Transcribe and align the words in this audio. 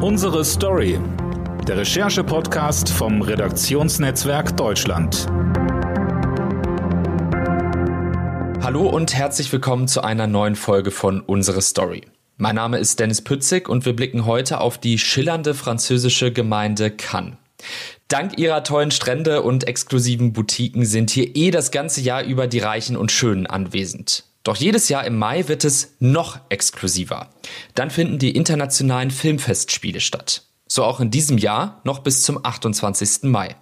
Unsere 0.00 0.44
Story. 0.44 1.00
Der 1.66 1.78
Recherche-Podcast 1.78 2.88
vom 2.88 3.20
Redaktionsnetzwerk 3.20 4.56
Deutschland. 4.56 5.26
Hallo 8.62 8.88
und 8.88 9.12
herzlich 9.12 9.52
willkommen 9.52 9.88
zu 9.88 10.00
einer 10.04 10.28
neuen 10.28 10.54
Folge 10.54 10.92
von 10.92 11.20
Unsere 11.20 11.62
Story. 11.62 12.02
Mein 12.36 12.54
Name 12.54 12.78
ist 12.78 13.00
Dennis 13.00 13.22
Pützig 13.22 13.68
und 13.68 13.86
wir 13.86 13.96
blicken 13.96 14.24
heute 14.24 14.60
auf 14.60 14.78
die 14.78 14.98
schillernde 14.98 15.52
französische 15.52 16.32
Gemeinde 16.32 16.92
Cannes. 16.92 17.34
Dank 18.06 18.38
ihrer 18.38 18.62
tollen 18.62 18.92
Strände 18.92 19.42
und 19.42 19.66
exklusiven 19.66 20.32
Boutiquen 20.32 20.84
sind 20.84 21.10
hier 21.10 21.34
eh 21.34 21.50
das 21.50 21.72
ganze 21.72 22.02
Jahr 22.02 22.22
über 22.22 22.46
die 22.46 22.60
Reichen 22.60 22.96
und 22.96 23.10
Schönen 23.10 23.48
anwesend. 23.48 24.27
Doch 24.48 24.56
jedes 24.56 24.88
Jahr 24.88 25.04
im 25.04 25.18
Mai 25.18 25.46
wird 25.48 25.62
es 25.66 25.96
noch 25.98 26.40
exklusiver. 26.48 27.28
Dann 27.74 27.90
finden 27.90 28.18
die 28.18 28.34
internationalen 28.34 29.10
Filmfestspiele 29.10 30.00
statt. 30.00 30.44
So 30.66 30.84
auch 30.84 31.00
in 31.00 31.10
diesem 31.10 31.36
Jahr 31.36 31.82
noch 31.84 31.98
bis 31.98 32.22
zum 32.22 32.42
28. 32.42 33.24
Mai. 33.24 33.56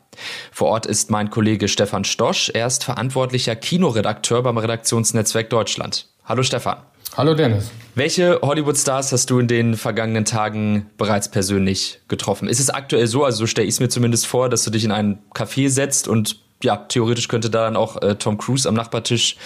Vor 0.53 0.69
Ort 0.69 0.87
ist 0.87 1.11
mein 1.11 1.31
Kollege 1.31 1.67
Stefan 1.67 2.05
Stosch. 2.05 2.53
Er 2.55 2.69
ist 2.69 2.85
verantwortlicher 2.85 3.57
Kinoredakteur 3.57 4.45
beim 4.45 4.59
Redaktionsnetzwerk 4.59 5.51
Deutschland. 5.51 6.07
Hallo 6.25 6.45
Stefan. 6.45 6.77
Hallo 7.17 7.35
Dennis. 7.35 7.73
Welche 7.97 8.39
Hollywood-Stars 8.41 9.11
hast 9.11 9.29
du 9.31 9.41
in 9.41 9.49
den 9.49 9.75
vergangenen 9.75 10.25
Tagen 10.25 10.89
bereits 10.99 11.29
persönlich 11.29 11.99
getroffen? 12.07 12.47
Ist 12.47 12.61
es 12.61 12.71
aktuell 12.71 13.09
so, 13.09 13.25
also 13.25 13.39
so 13.39 13.47
stelle 13.49 13.67
ich 13.67 13.75
es 13.75 13.81
mir 13.81 13.89
zumindest 13.89 14.29
vor, 14.29 14.49
dass 14.49 14.63
du 14.63 14.71
dich 14.71 14.85
in 14.85 14.93
einen 14.93 15.19
Café 15.35 15.69
setzt 15.69 16.07
und 16.07 16.47
ja, 16.63 16.77
theoretisch 16.77 17.29
könnte 17.29 17.51
da 17.51 17.65
dann 17.65 17.77
auch 17.77 18.01
äh, 18.01 18.15
Tom 18.17 18.39
Cruise 18.39 18.69
am 18.69 18.75
Nachbartisch 18.75 19.37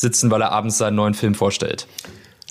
sitzen, 0.00 0.30
weil 0.30 0.40
er 0.40 0.52
abends 0.52 0.78
seinen 0.78 0.96
neuen 0.96 1.14
Film 1.14 1.34
vorstellt. 1.34 1.86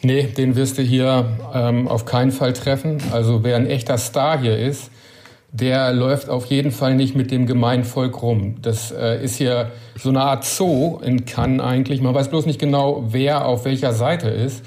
Nee, 0.01 0.23
den 0.23 0.55
wirst 0.55 0.77
du 0.77 0.81
hier 0.81 1.25
ähm, 1.53 1.87
auf 1.87 2.05
keinen 2.05 2.31
Fall 2.31 2.53
treffen. 2.53 3.01
Also 3.11 3.43
wer 3.43 3.57
ein 3.57 3.67
echter 3.67 3.97
Star 3.97 4.39
hier 4.39 4.57
ist, 4.57 4.91
der 5.51 5.91
läuft 5.93 6.29
auf 6.29 6.45
jeden 6.45 6.71
Fall 6.71 6.95
nicht 6.95 7.15
mit 7.15 7.31
dem 7.31 7.47
gemeinen 7.47 7.83
Volk 7.83 8.21
rum. 8.21 8.57
Das 8.61 8.91
äh, 8.91 9.23
ist 9.23 9.35
hier 9.35 9.71
so 9.95 10.09
eine 10.09 10.21
Art 10.21 10.45
Zoo 10.45 10.99
in 11.03 11.25
Cannes 11.25 11.61
eigentlich. 11.61 12.01
Man 12.01 12.13
weiß 12.13 12.29
bloß 12.29 12.45
nicht 12.45 12.59
genau, 12.59 13.03
wer 13.09 13.45
auf 13.45 13.65
welcher 13.65 13.93
Seite 13.93 14.29
ist. 14.29 14.63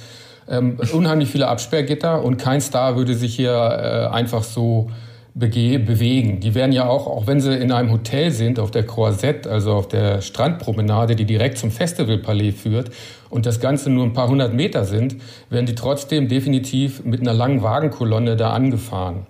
Ähm, 0.49 0.79
unheimlich 0.93 1.31
viele 1.31 1.47
Absperrgitter 1.47 2.23
und 2.23 2.37
kein 2.37 2.61
Star 2.61 2.97
würde 2.97 3.15
sich 3.15 3.37
hier 3.37 3.53
äh, 3.53 4.15
einfach 4.15 4.43
so 4.43 4.91
bewegen. 5.35 6.41
Die 6.41 6.55
werden 6.55 6.73
ja 6.73 6.87
auch, 6.87 7.07
auch 7.07 7.27
wenn 7.27 7.41
sie 7.41 7.57
in 7.57 7.73
einem 7.73 7.91
Hotel 7.91 8.31
sind, 8.31 8.59
auf 8.59 8.71
der 8.71 8.85
Croisette, 8.85 9.51
also 9.51 9.73
auf 9.73 9.89
der 9.89 10.21
Strandpromenade, 10.21 11.17
die 11.17 11.25
direkt 11.25 11.59
zum 11.59 11.71
Festivalpalais 11.71 12.53
führt 12.53 12.91
und 13.31 13.47
das 13.47 13.61
Ganze 13.61 13.89
nur 13.89 14.05
ein 14.05 14.13
paar 14.13 14.29
hundert 14.29 14.53
Meter 14.53 14.85
sind, 14.85 15.17
werden 15.49 15.67
die 15.67 15.75
trotzdem 15.75 16.29
definitiv 16.29 17.05
mit 17.05 17.23
einer 17.23 17.33
langen 17.33 17.63
Wagenkolonne 17.63 18.37
da 18.37 18.53
angefahren. 18.53 19.27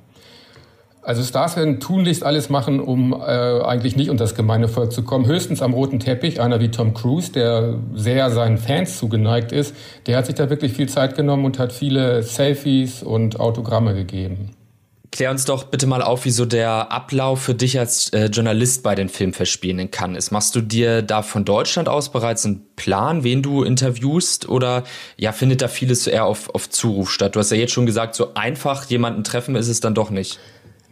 Also 1.04 1.24
Stars 1.24 1.56
werden 1.56 1.80
tunlichst 1.80 2.22
alles 2.22 2.48
machen, 2.48 2.78
um 2.78 3.12
äh, 3.12 3.16
eigentlich 3.16 3.96
nicht 3.96 4.08
unter 4.08 4.22
das 4.22 4.36
gemeine 4.36 4.68
Volk 4.68 4.92
zu 4.92 5.02
kommen. 5.02 5.26
Höchstens 5.26 5.60
am 5.60 5.74
roten 5.74 5.98
Teppich, 5.98 6.40
einer 6.40 6.60
wie 6.60 6.68
Tom 6.68 6.94
Cruise, 6.94 7.32
der 7.32 7.74
sehr 7.94 8.30
seinen 8.30 8.56
Fans 8.56 8.98
zugeneigt 8.98 9.50
ist, 9.50 9.74
der 10.06 10.16
hat 10.16 10.26
sich 10.26 10.36
da 10.36 10.48
wirklich 10.48 10.72
viel 10.74 10.88
Zeit 10.88 11.16
genommen 11.16 11.44
und 11.44 11.58
hat 11.58 11.72
viele 11.72 12.22
Selfies 12.22 13.02
und 13.02 13.40
Autogramme 13.40 13.94
gegeben. 13.94 14.50
Klär 15.12 15.30
uns 15.30 15.44
doch 15.44 15.64
bitte 15.64 15.86
mal 15.86 16.00
auf, 16.00 16.24
wie 16.24 16.30
so 16.30 16.46
der 16.46 16.90
Ablauf 16.90 17.42
für 17.42 17.54
dich 17.54 17.78
als 17.78 18.08
äh, 18.14 18.26
Journalist 18.26 18.82
bei 18.82 18.94
den 18.94 19.10
Filmfestspielen 19.10 19.78
in 19.78 19.90
Cannes 19.90 20.24
ist. 20.24 20.30
Machst 20.30 20.54
du 20.54 20.62
dir 20.62 21.02
da 21.02 21.20
von 21.20 21.44
Deutschland 21.44 21.86
aus 21.86 22.10
bereits 22.10 22.46
einen 22.46 22.64
Plan, 22.76 23.22
wen 23.22 23.42
du 23.42 23.62
interviewst? 23.62 24.48
Oder 24.48 24.84
ja, 25.18 25.32
findet 25.32 25.60
da 25.60 25.68
vieles 25.68 26.06
eher 26.06 26.24
auf, 26.24 26.48
auf 26.54 26.70
Zuruf 26.70 27.12
statt? 27.12 27.36
Du 27.36 27.40
hast 27.40 27.50
ja 27.50 27.58
jetzt 27.58 27.74
schon 27.74 27.84
gesagt, 27.84 28.14
so 28.14 28.32
einfach 28.32 28.86
jemanden 28.86 29.22
treffen 29.22 29.54
ist 29.54 29.68
es 29.68 29.80
dann 29.80 29.94
doch 29.94 30.08
nicht. 30.08 30.38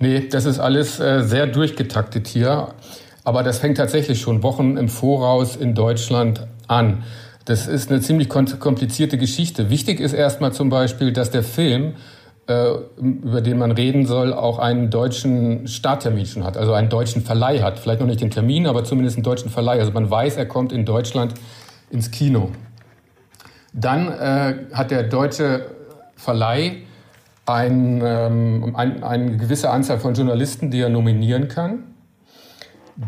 Nee, 0.01 0.29
das 0.29 0.45
ist 0.45 0.59
alles 0.59 1.01
äh, 1.01 1.23
sehr 1.23 1.47
durchgetaktet 1.47 2.29
hier. 2.29 2.75
Aber 3.25 3.43
das 3.43 3.59
fängt 3.59 3.79
tatsächlich 3.79 4.21
schon 4.21 4.43
Wochen 4.43 4.77
im 4.77 4.91
Voraus 4.91 5.57
in 5.57 5.75
Deutschland 5.75 6.47
an. 6.69 7.05
Das 7.47 7.67
ist 7.67 7.91
eine 7.91 8.03
ziemlich 8.03 8.29
komplizierte 8.29 9.17
Geschichte. 9.17 9.71
Wichtig 9.71 9.99
ist 9.99 10.13
erstmal 10.13 10.53
zum 10.53 10.69
Beispiel, 10.69 11.11
dass 11.11 11.31
der 11.31 11.43
Film 11.43 11.95
über 12.97 13.41
den 13.41 13.59
man 13.59 13.73
reden 13.73 14.07
soll, 14.07 14.33
auch 14.33 14.59
einen 14.59 14.91
deutschen 14.91 15.67
Starttermin 15.67 16.27
schon 16.27 16.45
hat, 16.45 16.57
also 16.57 16.73
einen 16.73 16.89
deutschen 16.89 17.23
Verleih 17.23 17.63
hat. 17.63 17.79
Vielleicht 17.79 18.01
noch 18.01 18.07
nicht 18.07 18.21
den 18.21 18.31
Termin, 18.31 18.67
aber 18.67 18.85
zumindest 18.85 19.17
einen 19.17 19.25
deutschen 19.25 19.51
Verleih. 19.51 19.79
Also 19.79 19.93
man 19.93 20.11
weiß, 20.11 20.37
er 20.37 20.47
kommt 20.47 20.73
in 20.73 20.85
Deutschland 20.85 21.35
ins 21.91 22.11
Kino. 22.11 22.51
Dann 23.73 24.09
äh, 24.09 24.55
hat 24.73 24.91
der 24.91 25.05
deutsche 25.05 25.67
Verleih 26.17 26.83
ein, 27.47 28.01
ähm, 28.05 28.75
ein, 28.77 29.03
eine 29.03 29.37
gewisse 29.37 29.71
Anzahl 29.71 29.99
von 29.99 30.15
Journalisten, 30.15 30.71
die 30.71 30.81
er 30.81 30.89
nominieren 30.89 31.49
kann. 31.49 31.90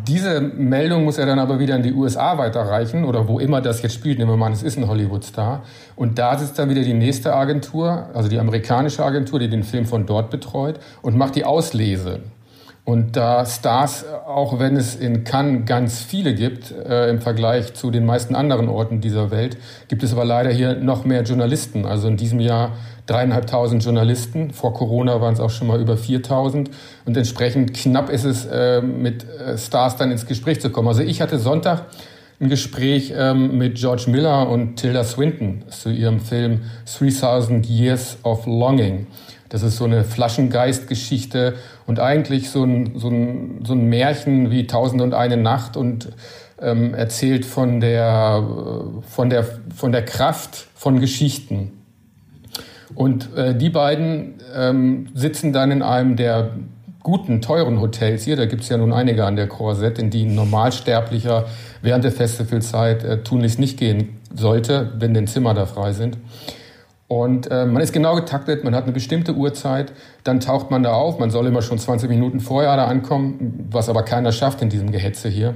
Diese 0.08 0.40
Meldung 0.40 1.04
muss 1.04 1.18
er 1.18 1.26
dann 1.26 1.38
aber 1.38 1.58
wieder 1.58 1.76
in 1.76 1.82
die 1.82 1.92
USA 1.92 2.38
weiterreichen 2.38 3.04
oder 3.04 3.28
wo 3.28 3.38
immer 3.38 3.60
das 3.60 3.82
jetzt 3.82 3.92
spielt. 3.92 4.18
Nehmen 4.18 4.30
wir 4.30 4.38
mal 4.38 4.46
an, 4.46 4.54
es 4.54 4.62
ist 4.62 4.78
ein 4.78 4.88
Hollywood-Star. 4.88 5.64
Und 5.96 6.18
da 6.18 6.38
sitzt 6.38 6.58
dann 6.58 6.70
wieder 6.70 6.80
die 6.80 6.94
nächste 6.94 7.34
Agentur, 7.34 8.06
also 8.14 8.30
die 8.30 8.38
amerikanische 8.38 9.04
Agentur, 9.04 9.38
die 9.38 9.50
den 9.50 9.64
Film 9.64 9.84
von 9.84 10.06
dort 10.06 10.30
betreut 10.30 10.80
und 11.02 11.18
macht 11.18 11.36
die 11.36 11.44
Auslese. 11.44 12.20
Und 12.84 13.16
da 13.16 13.44
Stars, 13.44 14.06
auch 14.26 14.58
wenn 14.58 14.76
es 14.76 14.96
in 14.96 15.24
Cannes 15.24 15.66
ganz 15.66 16.00
viele 16.00 16.34
gibt, 16.34 16.72
äh, 16.72 17.10
im 17.10 17.20
Vergleich 17.20 17.74
zu 17.74 17.90
den 17.90 18.06
meisten 18.06 18.34
anderen 18.34 18.70
Orten 18.70 19.02
dieser 19.02 19.30
Welt, 19.30 19.58
gibt 19.88 20.02
es 20.02 20.12
aber 20.12 20.24
leider 20.24 20.50
hier 20.50 20.74
noch 20.74 21.04
mehr 21.04 21.22
Journalisten. 21.22 21.84
Also 21.84 22.08
in 22.08 22.16
diesem 22.16 22.40
Jahr 22.40 22.72
dreieinhalbtausend 23.06 23.84
Journalisten. 23.84 24.52
Vor 24.52 24.74
Corona 24.74 25.20
waren 25.20 25.34
es 25.34 25.40
auch 25.40 25.50
schon 25.50 25.66
mal 25.66 25.80
über 25.80 25.96
4000. 25.96 26.70
Und 27.04 27.16
entsprechend 27.16 27.74
knapp 27.74 28.10
ist 28.10 28.24
es, 28.24 28.46
äh, 28.46 28.80
mit 28.80 29.24
äh, 29.24 29.58
Stars 29.58 29.96
dann 29.96 30.10
ins 30.10 30.26
Gespräch 30.26 30.60
zu 30.60 30.70
kommen. 30.70 30.88
Also 30.88 31.02
ich 31.02 31.20
hatte 31.20 31.38
Sonntag 31.38 31.86
ein 32.40 32.48
Gespräch 32.48 33.12
ähm, 33.16 33.56
mit 33.56 33.76
George 33.76 34.04
Miller 34.08 34.48
und 34.48 34.76
Tilda 34.76 35.04
Swinton 35.04 35.64
zu 35.70 35.90
ihrem 35.90 36.20
Film 36.20 36.62
3000 36.98 37.66
Years 37.66 38.18
of 38.24 38.46
Longing. 38.46 39.06
Das 39.48 39.62
ist 39.62 39.76
so 39.76 39.84
eine 39.84 40.02
Flaschengeist-Geschichte 40.02 41.54
und 41.86 42.00
eigentlich 42.00 42.50
so 42.50 42.64
ein, 42.64 42.98
so, 42.98 43.08
ein, 43.08 43.60
so 43.64 43.74
ein 43.74 43.84
Märchen 43.88 44.50
wie 44.50 44.66
Tausend 44.66 45.02
und 45.02 45.12
eine 45.14 45.36
Nacht 45.36 45.76
und 45.76 46.08
ähm, 46.60 46.94
erzählt 46.94 47.44
von 47.44 47.80
der, 47.80 48.42
von, 49.08 49.28
der, 49.28 49.44
von 49.74 49.92
der 49.92 50.04
Kraft 50.04 50.68
von 50.74 51.00
Geschichten. 51.00 51.81
Und 52.94 53.34
äh, 53.36 53.54
die 53.54 53.70
beiden 53.70 54.34
ähm, 54.54 55.08
sitzen 55.14 55.52
dann 55.52 55.70
in 55.70 55.82
einem 55.82 56.16
der 56.16 56.50
guten, 57.02 57.40
teuren 57.40 57.80
Hotels 57.80 58.24
hier. 58.24 58.36
Da 58.36 58.46
gibt 58.46 58.62
es 58.62 58.68
ja 58.68 58.76
nun 58.76 58.92
einige 58.92 59.24
an 59.24 59.36
der 59.36 59.48
Korsett, 59.48 59.98
in 59.98 60.10
die 60.10 60.24
ein 60.24 60.34
Normalsterblicher 60.34 61.46
während 61.82 62.04
der 62.04 62.12
Festivalzeit 62.12 63.04
äh, 63.04 63.22
tunlichst 63.22 63.58
nicht 63.58 63.78
gehen 63.78 64.20
sollte, 64.34 64.92
wenn 64.98 65.14
denn 65.14 65.26
Zimmer 65.26 65.54
da 65.54 65.66
frei 65.66 65.92
sind. 65.92 66.18
Und 67.08 67.50
äh, 67.50 67.66
man 67.66 67.82
ist 67.82 67.92
genau 67.92 68.14
getaktet, 68.14 68.64
man 68.64 68.74
hat 68.74 68.84
eine 68.84 68.92
bestimmte 68.92 69.34
Uhrzeit, 69.34 69.92
dann 70.24 70.40
taucht 70.40 70.70
man 70.70 70.82
da 70.82 70.94
auf, 70.94 71.18
man 71.18 71.30
soll 71.30 71.46
immer 71.46 71.60
schon 71.60 71.78
20 71.78 72.08
Minuten 72.08 72.40
vorher 72.40 72.74
da 72.76 72.86
ankommen, 72.86 73.68
was 73.70 73.90
aber 73.90 74.02
keiner 74.02 74.32
schafft 74.32 74.62
in 74.62 74.70
diesem 74.70 74.92
Gehetze 74.92 75.28
hier. 75.28 75.54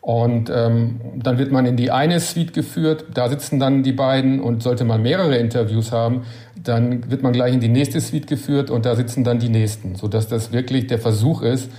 Und 0.00 0.48
ähm, 0.48 1.00
dann 1.16 1.36
wird 1.36 1.52
man 1.52 1.66
in 1.66 1.76
die 1.76 1.90
eine 1.90 2.20
Suite 2.20 2.54
geführt, 2.54 3.04
da 3.12 3.28
sitzen 3.28 3.60
dann 3.60 3.82
die 3.82 3.92
beiden 3.92 4.40
und 4.40 4.62
sollte 4.62 4.84
man 4.84 5.02
mehrere 5.02 5.36
Interviews 5.36 5.92
haben, 5.92 6.22
dann 6.62 7.10
wird 7.10 7.22
man 7.22 7.32
gleich 7.32 7.54
in 7.54 7.60
die 7.60 7.68
nächste 7.68 8.00
Suite 8.00 8.26
geführt 8.26 8.70
und 8.70 8.86
da 8.86 8.96
sitzen 8.96 9.24
dann 9.24 9.38
die 9.38 9.48
nächsten, 9.48 9.94
sodass 9.94 10.28
das 10.28 10.52
wirklich 10.52 10.86
der 10.86 10.98
Versuch 10.98 11.42
ist, 11.42 11.70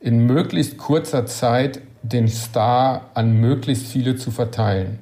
in 0.00 0.26
möglichst 0.26 0.78
kurzer 0.78 1.26
Zeit 1.26 1.80
den 2.02 2.28
Star 2.28 3.10
an 3.14 3.40
möglichst 3.40 3.86
viele 3.86 4.16
zu 4.16 4.30
verteilen. 4.30 4.98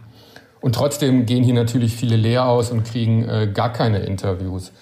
Und 0.60 0.74
trotzdem 0.74 1.26
gehen 1.26 1.44
hier 1.44 1.54
natürlich 1.54 1.94
viele 1.94 2.16
leer 2.16 2.46
aus 2.46 2.70
und 2.70 2.84
kriegen 2.84 3.28
äh, 3.28 3.48
gar 3.52 3.72
keine 3.72 3.98
Interviews. 3.98 4.72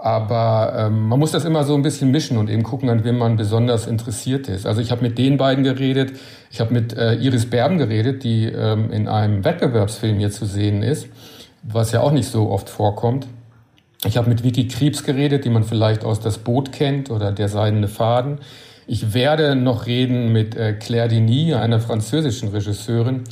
Aber 0.00 0.74
ähm, 0.76 1.08
man 1.08 1.18
muss 1.18 1.32
das 1.32 1.44
immer 1.44 1.64
so 1.64 1.74
ein 1.74 1.82
bisschen 1.82 2.12
mischen 2.12 2.38
und 2.38 2.48
eben 2.48 2.62
gucken, 2.62 2.88
an 2.88 3.02
wem 3.02 3.18
man 3.18 3.36
besonders 3.36 3.88
interessiert 3.88 4.48
ist. 4.48 4.64
Also 4.64 4.80
ich 4.80 4.92
habe 4.92 5.02
mit 5.02 5.18
den 5.18 5.36
beiden 5.36 5.64
geredet, 5.64 6.12
ich 6.52 6.60
habe 6.60 6.72
mit 6.72 6.96
äh, 6.96 7.14
Iris 7.14 7.50
Berben 7.50 7.78
geredet, 7.78 8.22
die 8.22 8.44
ähm, 8.44 8.92
in 8.92 9.08
einem 9.08 9.44
Wettbewerbsfilm 9.44 10.18
hier 10.18 10.30
zu 10.30 10.46
sehen 10.46 10.84
ist, 10.84 11.08
was 11.64 11.90
ja 11.90 12.00
auch 12.00 12.12
nicht 12.12 12.28
so 12.28 12.48
oft 12.50 12.70
vorkommt. 12.70 13.26
Ich 14.04 14.16
habe 14.16 14.28
mit 14.28 14.44
Vicky 14.44 14.68
Kriebs 14.68 15.02
geredet, 15.02 15.44
die 15.44 15.50
man 15.50 15.64
vielleicht 15.64 16.04
aus 16.04 16.20
Das 16.20 16.38
Boot 16.38 16.70
kennt 16.70 17.10
oder 17.10 17.32
Der 17.32 17.48
seidene 17.48 17.88
Faden. 17.88 18.38
Ich 18.86 19.12
werde 19.12 19.56
noch 19.56 19.86
reden 19.86 20.32
mit 20.32 20.54
äh, 20.54 20.72
Claire 20.72 21.08
Denis, 21.08 21.54
einer 21.54 21.80
französischen 21.80 22.50
Regisseurin, 22.50 23.24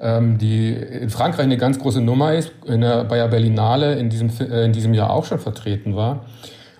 ähm, 0.00 0.38
die 0.38 0.72
in 0.72 1.10
Frankreich 1.10 1.44
eine 1.44 1.56
ganz 1.56 1.80
große 1.80 2.00
Nummer 2.00 2.32
ist, 2.32 2.52
in 2.64 2.82
der 2.82 3.04
Bayer 3.04 3.26
Berlinale 3.26 3.96
in 3.96 4.08
diesem, 4.08 4.30
äh, 4.38 4.64
in 4.64 4.72
diesem 4.72 4.94
Jahr 4.94 5.10
auch 5.10 5.24
schon 5.24 5.40
vertreten 5.40 5.96
war. 5.96 6.26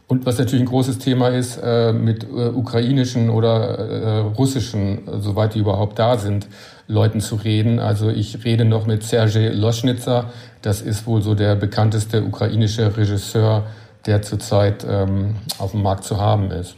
Und 0.07 0.27
was 0.27 0.39
natürlich 0.39 0.63
ein 0.63 0.69
großes 0.69 0.99
Thema 0.99 1.29
ist, 1.29 1.57
äh, 1.57 1.93
mit 1.93 2.27
ukrainischen 2.31 3.31
oder 3.31 4.21
russischen, 4.37 5.01
soweit 5.21 5.55
die 5.55 5.59
überhaupt 5.59 5.99
da 5.99 6.19
sind, 6.19 6.47
Leuten 6.87 7.21
zu 7.21 7.37
reden. 7.37 7.79
Also 7.79 8.11
ich 8.11 8.45
rede 8.45 8.65
noch 8.65 8.87
mit 8.87 9.03
Sergei 9.03 9.49
Loschnitzer, 9.49 10.31
das 10.63 10.81
ist 10.81 11.07
wohl 11.07 11.23
so 11.23 11.35
der 11.35 11.55
bekannteste 11.57 12.23
ukrainische 12.23 12.97
Regisseur 12.97 13.65
der 14.07 14.23
zurzeit 14.23 14.87
ähm, 14.89 15.37
auf 15.59 15.73
dem 15.73 15.83
Markt 15.83 16.05
zu 16.05 16.21
haben 16.21 16.51
ist. 16.51 16.77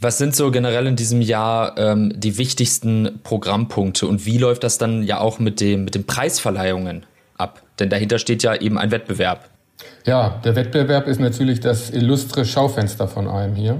Was 0.00 0.18
sind 0.18 0.34
so 0.34 0.50
generell 0.50 0.86
in 0.86 0.96
diesem 0.96 1.20
Jahr 1.20 1.78
ähm, 1.78 2.12
die 2.16 2.36
wichtigsten 2.36 3.20
Programmpunkte 3.22 4.06
und 4.06 4.26
wie 4.26 4.38
läuft 4.38 4.64
das 4.64 4.78
dann 4.78 5.02
ja 5.02 5.20
auch 5.20 5.38
mit, 5.38 5.60
dem, 5.60 5.84
mit 5.84 5.94
den 5.94 6.04
Preisverleihungen 6.04 7.06
ab? 7.38 7.62
Denn 7.78 7.90
dahinter 7.90 8.18
steht 8.18 8.42
ja 8.42 8.54
eben 8.54 8.76
ein 8.76 8.90
Wettbewerb. 8.90 9.48
Ja, 10.04 10.40
der 10.44 10.56
Wettbewerb 10.56 11.06
ist 11.06 11.20
natürlich 11.20 11.60
das 11.60 11.90
illustre 11.90 12.44
Schaufenster 12.44 13.08
von 13.08 13.28
einem 13.28 13.54
hier. 13.54 13.78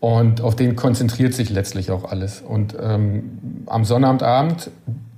Und 0.00 0.40
auf 0.40 0.54
den 0.54 0.76
konzentriert 0.76 1.34
sich 1.34 1.50
letztlich 1.50 1.90
auch 1.90 2.10
alles. 2.10 2.40
Und 2.40 2.76
ähm, 2.80 3.64
am 3.66 3.84
Sonnabendabend, 3.84 4.70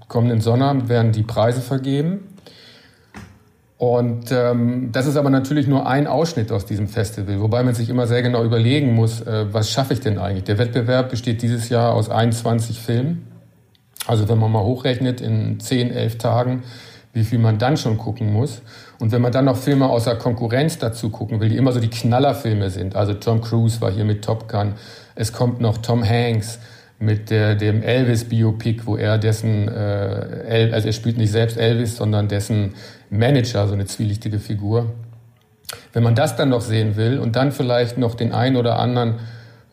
kommenden 0.09 0.41
Sonnabend, 0.41 0.89
werden 0.89 1.13
die 1.13 1.23
Preise 1.23 1.61
vergeben. 1.61 2.21
Und 3.77 4.31
ähm, 4.31 4.91
das 4.93 5.07
ist 5.07 5.17
aber 5.17 5.31
natürlich 5.31 5.67
nur 5.67 5.87
ein 5.87 6.07
Ausschnitt 6.07 6.53
aus 6.53 6.67
diesem 6.67 6.87
Festival, 6.87 7.41
wobei 7.41 7.63
man 7.63 7.75
sich 7.75 7.89
immer 7.89 8.07
sehr 8.07 8.21
genau 8.21 8.45
überlegen 8.45 8.95
muss, 8.95 9.23
äh, 9.23 9.47
was 9.53 9.71
schaffe 9.71 9.95
ich 9.95 10.01
denn 10.01 10.19
eigentlich? 10.19 10.45
Der 10.45 10.59
Wettbewerb 10.59 11.09
besteht 11.09 11.41
dieses 11.41 11.71
Jahr 11.71 11.95
aus 11.95 12.11
21 12.11 12.79
Filmen. 12.79 13.27
Also 14.07 14.29
wenn 14.29 14.39
man 14.39 14.53
mal 14.53 14.65
hochrechnet 14.65 15.23
in 15.23 15.61
10, 15.61 15.93
11 15.93 16.19
Tagen, 16.19 16.63
wie 17.13 17.25
viel 17.25 17.39
man 17.39 17.59
dann 17.59 17.77
schon 17.77 17.99
gucken 17.99 18.33
muss. 18.33 18.63
Und 18.99 19.13
wenn 19.13 19.23
man 19.23 19.33
dann 19.33 19.47
noch 19.47 19.57
Filme 19.57 19.89
außer 19.89 20.17
Konkurrenz 20.17 20.79
dazu 20.79 21.11
gucken 21.11 21.41
will, 21.41 21.49
die 21.49 21.57
immer 21.57 21.73
so 21.73 21.81
die 21.81 21.91
Knallerfilme 21.91 22.71
sind, 22.71 22.95
also 22.97 23.15
Tom 23.15 23.41
Cruise 23.41 23.81
war 23.81 23.91
hier 23.91 24.05
mit 24.05 24.25
Top 24.25 24.49
Gun, 24.49 24.75
es 25.15 25.33
kommt 25.33 25.61
noch 25.61 25.79
Tom 25.79 26.09
Hanks, 26.09 26.59
mit 27.01 27.31
der, 27.31 27.55
dem 27.55 27.83
Elvis-Biopic, 27.83 28.83
wo 28.85 28.97
er 28.97 29.17
dessen, 29.17 29.69
äh, 29.69 30.71
also 30.71 30.87
er 30.87 30.93
spielt 30.93 31.17
nicht 31.17 31.33
selbst 31.33 31.57
Elvis, 31.57 31.97
sondern 31.97 32.29
dessen 32.29 32.75
Manager, 33.09 33.67
so 33.67 33.73
eine 33.73 33.87
zwielichtige 33.87 34.39
Figur. 34.39 34.93
Wenn 35.95 36.03
man 36.03 36.15
das 36.15 36.37
dann 36.37 36.51
noch 36.51 36.61
sehen 36.61 36.97
will 36.97 37.19
und 37.19 37.37
dann 37.37 37.53
vielleicht 37.53 37.97
noch 37.97 38.15
den 38.15 38.33
ein 38.33 38.55
oder 38.55 38.79
anderen 38.79 39.15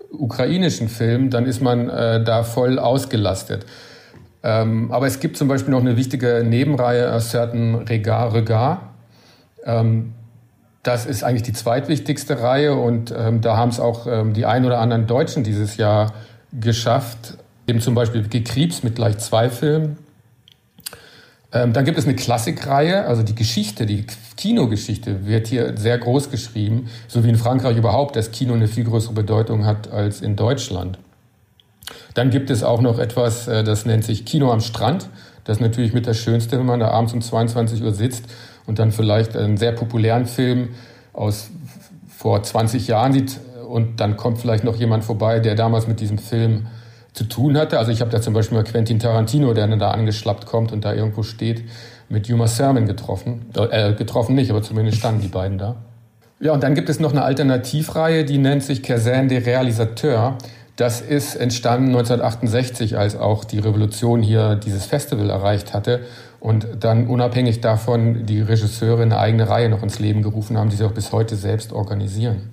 ukrainischen 0.10 0.88
Film, 0.88 1.30
dann 1.30 1.46
ist 1.46 1.62
man 1.62 1.90
äh, 1.90 2.24
da 2.24 2.44
voll 2.44 2.80
ausgelastet. 2.80 3.66
Ähm, 4.48 4.94
aber 4.94 5.08
es 5.08 5.20
gibt 5.20 5.36
zum 5.36 5.50
Beispiel 5.50 5.72
noch 5.72 5.82
eine 5.82 5.98
wichtige 5.98 6.42
Nebenreihe, 6.42 7.12
A 7.12 7.20
Certain 7.20 7.76
Regard, 7.76 8.34
Regard. 8.34 8.80
Ähm, 9.66 10.14
das 10.84 11.06
ist 11.06 11.22
eigentlich 11.22 11.44
die 11.44 11.52
zweitwichtigste 11.52 12.42
Reihe 12.42 12.76
und 12.76 13.14
ähm, 13.16 13.42
da 13.42 13.58
haben 13.58 13.72
es 13.72 13.82
auch 13.82 14.08
ähm, 14.08 14.34
die 14.34 14.46
ein 14.46 14.64
oder 14.64 14.80
anderen 14.80 15.06
Deutschen 15.06 15.44
dieses 15.44 15.76
Jahr 15.76 16.14
geschafft, 16.54 17.38
eben 17.68 17.82
zum 17.82 17.94
Beispiel 17.94 18.26
Gekriebs 18.26 18.84
mit 18.84 18.96
gleich 18.96 19.18
zwei 19.18 19.50
Filmen. 19.50 19.98
Ähm, 21.52 21.74
dann 21.74 21.84
gibt 21.84 21.98
es 21.98 22.06
eine 22.06 22.16
Klassikreihe, 22.16 23.04
also 23.04 23.24
die 23.24 23.36
Geschichte, 23.36 23.86
die 23.86 24.06
Kinogeschichte 24.38 25.26
wird 25.26 25.48
hier 25.48 25.76
sehr 25.76 25.98
groß 25.98 26.32
geschrieben, 26.32 26.88
so 27.10 27.26
wie 27.26 27.30
in 27.30 27.36
Frankreich 27.36 27.76
überhaupt 27.76 28.16
das 28.16 28.32
Kino 28.32 28.54
eine 28.54 28.70
viel 28.70 28.86
größere 28.86 29.14
Bedeutung 29.14 29.66
hat 29.66 29.92
als 29.92 30.22
in 30.22 30.38
Deutschland. 30.38 31.00
Dann 32.14 32.30
gibt 32.30 32.50
es 32.50 32.64
auch 32.64 32.82
noch 32.82 33.00
etwas, 33.00 33.48
äh, 33.48 33.64
das 33.64 33.86
nennt 33.86 34.04
sich 34.04 34.26
Kino 34.26 34.52
am 34.52 34.62
Strand. 34.62 35.10
Das 35.44 35.58
ist 35.58 35.62
natürlich 35.62 35.94
mit 35.94 36.08
das 36.08 36.18
Schönste, 36.18 36.60
wenn 36.60 36.66
man 36.66 36.80
da 36.80 36.90
abends 36.90 37.14
um 37.14 37.22
22 37.22 37.82
Uhr 37.84 37.94
sitzt 37.94 38.26
und 38.66 38.80
dann 38.80 38.92
vielleicht 38.92 39.36
einen 39.38 39.58
sehr 39.58 39.72
populären 39.72 40.26
Film 40.26 40.70
aus 41.14 41.50
vor 42.10 42.44
20 42.44 42.88
Jahren 42.88 43.14
sieht, 43.14 43.40
und 43.68 44.00
dann 44.00 44.18
kommt 44.18 44.40
vielleicht 44.40 44.64
noch 44.64 44.76
jemand 44.76 45.04
vorbei, 45.04 45.40
der 45.40 45.56
damals 45.56 45.88
mit 45.88 46.00
diesem 46.00 46.18
Film 46.18 46.68
zu 47.14 47.26
tun 47.26 47.58
hatte. 47.58 47.78
Also 47.78 47.92
ich 47.92 48.02
habe 48.02 48.12
da 48.12 48.22
zum 48.22 48.34
Beispiel 48.34 48.58
mal 48.58 48.64
Quentin 48.64 49.00
Tarantino, 49.00 49.54
der 49.54 49.68
dann 49.68 49.80
da 49.80 49.92
angeschlappt 49.92 50.46
kommt 50.46 50.72
und 50.72 50.86
da 50.86 50.94
irgendwo 50.94 51.24
steht, 51.24 51.64
mit 52.10 52.30
Uma 52.30 52.48
Thurman 52.48 52.88
getroffen. 52.88 53.48
Äh, 53.56 53.94
getroffen 53.94 54.36
nicht, 54.36 54.50
aber 54.50 54.64
zumindest 54.64 55.00
standen 55.00 55.22
die 55.22 55.28
beiden 55.28 55.58
da. 55.58 55.76
Ja, 56.40 56.54
und 56.54 56.62
dann 56.62 56.76
gibt 56.76 56.90
es 56.90 57.00
noch 57.00 57.12
eine 57.12 57.24
Alternativreihe, 57.24 58.24
die 58.24 58.38
nennt 58.38 58.64
sich 58.64 58.84
Casernes 58.84 59.34
des 59.34 59.46
Réalisateurs. 59.46 60.36
Das 60.78 61.02
ist 61.02 61.36
entstanden 61.36 61.88
1968, 61.88 62.98
als 63.00 63.16
auch 63.16 63.44
die 63.44 63.58
Revolution 63.58 64.22
hier 64.22 64.56
dieses 64.56 64.86
Festival 64.86 65.32
erreicht 65.32 65.74
hatte 65.74 66.02
und 66.40 66.68
dann 66.80 67.08
unabhängig 67.08 67.62
davon 67.62 68.28
die 68.28 68.42
Regisseure 68.42 69.02
eine 69.02 69.18
eigene 69.18 69.50
Reihe 69.50 69.70
noch 69.70 69.82
ins 69.82 69.98
Leben 69.98 70.22
gerufen 70.22 70.56
haben, 70.56 70.70
die 70.70 70.76
sie 70.76 70.86
auch 70.86 70.92
bis 70.92 71.12
heute 71.12 71.36
selbst 71.36 71.74
organisieren. 71.74 72.52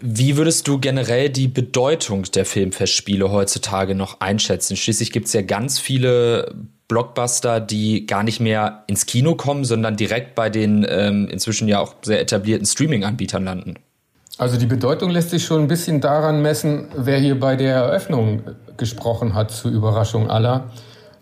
Wie 0.00 0.36
würdest 0.36 0.66
du 0.66 0.80
generell 0.80 1.30
die 1.30 1.46
Bedeutung 1.46 2.24
der 2.24 2.44
Filmfestspiele 2.44 3.30
heutzutage 3.30 3.94
noch 3.94 4.20
einschätzen? 4.20 4.76
Schließlich 4.76 5.12
gibt 5.12 5.28
es 5.28 5.32
ja 5.32 5.42
ganz 5.42 5.78
viele 5.78 6.52
Blockbuster, 6.88 7.60
die 7.60 8.06
gar 8.06 8.24
nicht 8.24 8.40
mehr 8.40 8.82
ins 8.88 9.06
Kino 9.06 9.36
kommen, 9.36 9.64
sondern 9.64 9.96
direkt 9.96 10.34
bei 10.34 10.50
den 10.50 10.84
ähm, 10.88 11.28
inzwischen 11.28 11.68
ja 11.68 11.78
auch 11.78 11.94
sehr 12.02 12.20
etablierten 12.20 12.66
Streaming-Anbietern 12.66 13.44
landen. 13.44 13.74
Also 14.38 14.56
die 14.56 14.66
Bedeutung 14.66 15.10
lässt 15.10 15.30
sich 15.30 15.44
schon 15.44 15.62
ein 15.62 15.68
bisschen 15.68 16.00
daran 16.00 16.40
messen, 16.40 16.86
wer 16.96 17.18
hier 17.18 17.40
bei 17.40 17.56
der 17.56 17.74
Eröffnung 17.74 18.42
gesprochen 18.76 19.34
hat, 19.34 19.50
zur 19.50 19.72
Überraschung 19.72 20.30
aller, 20.30 20.70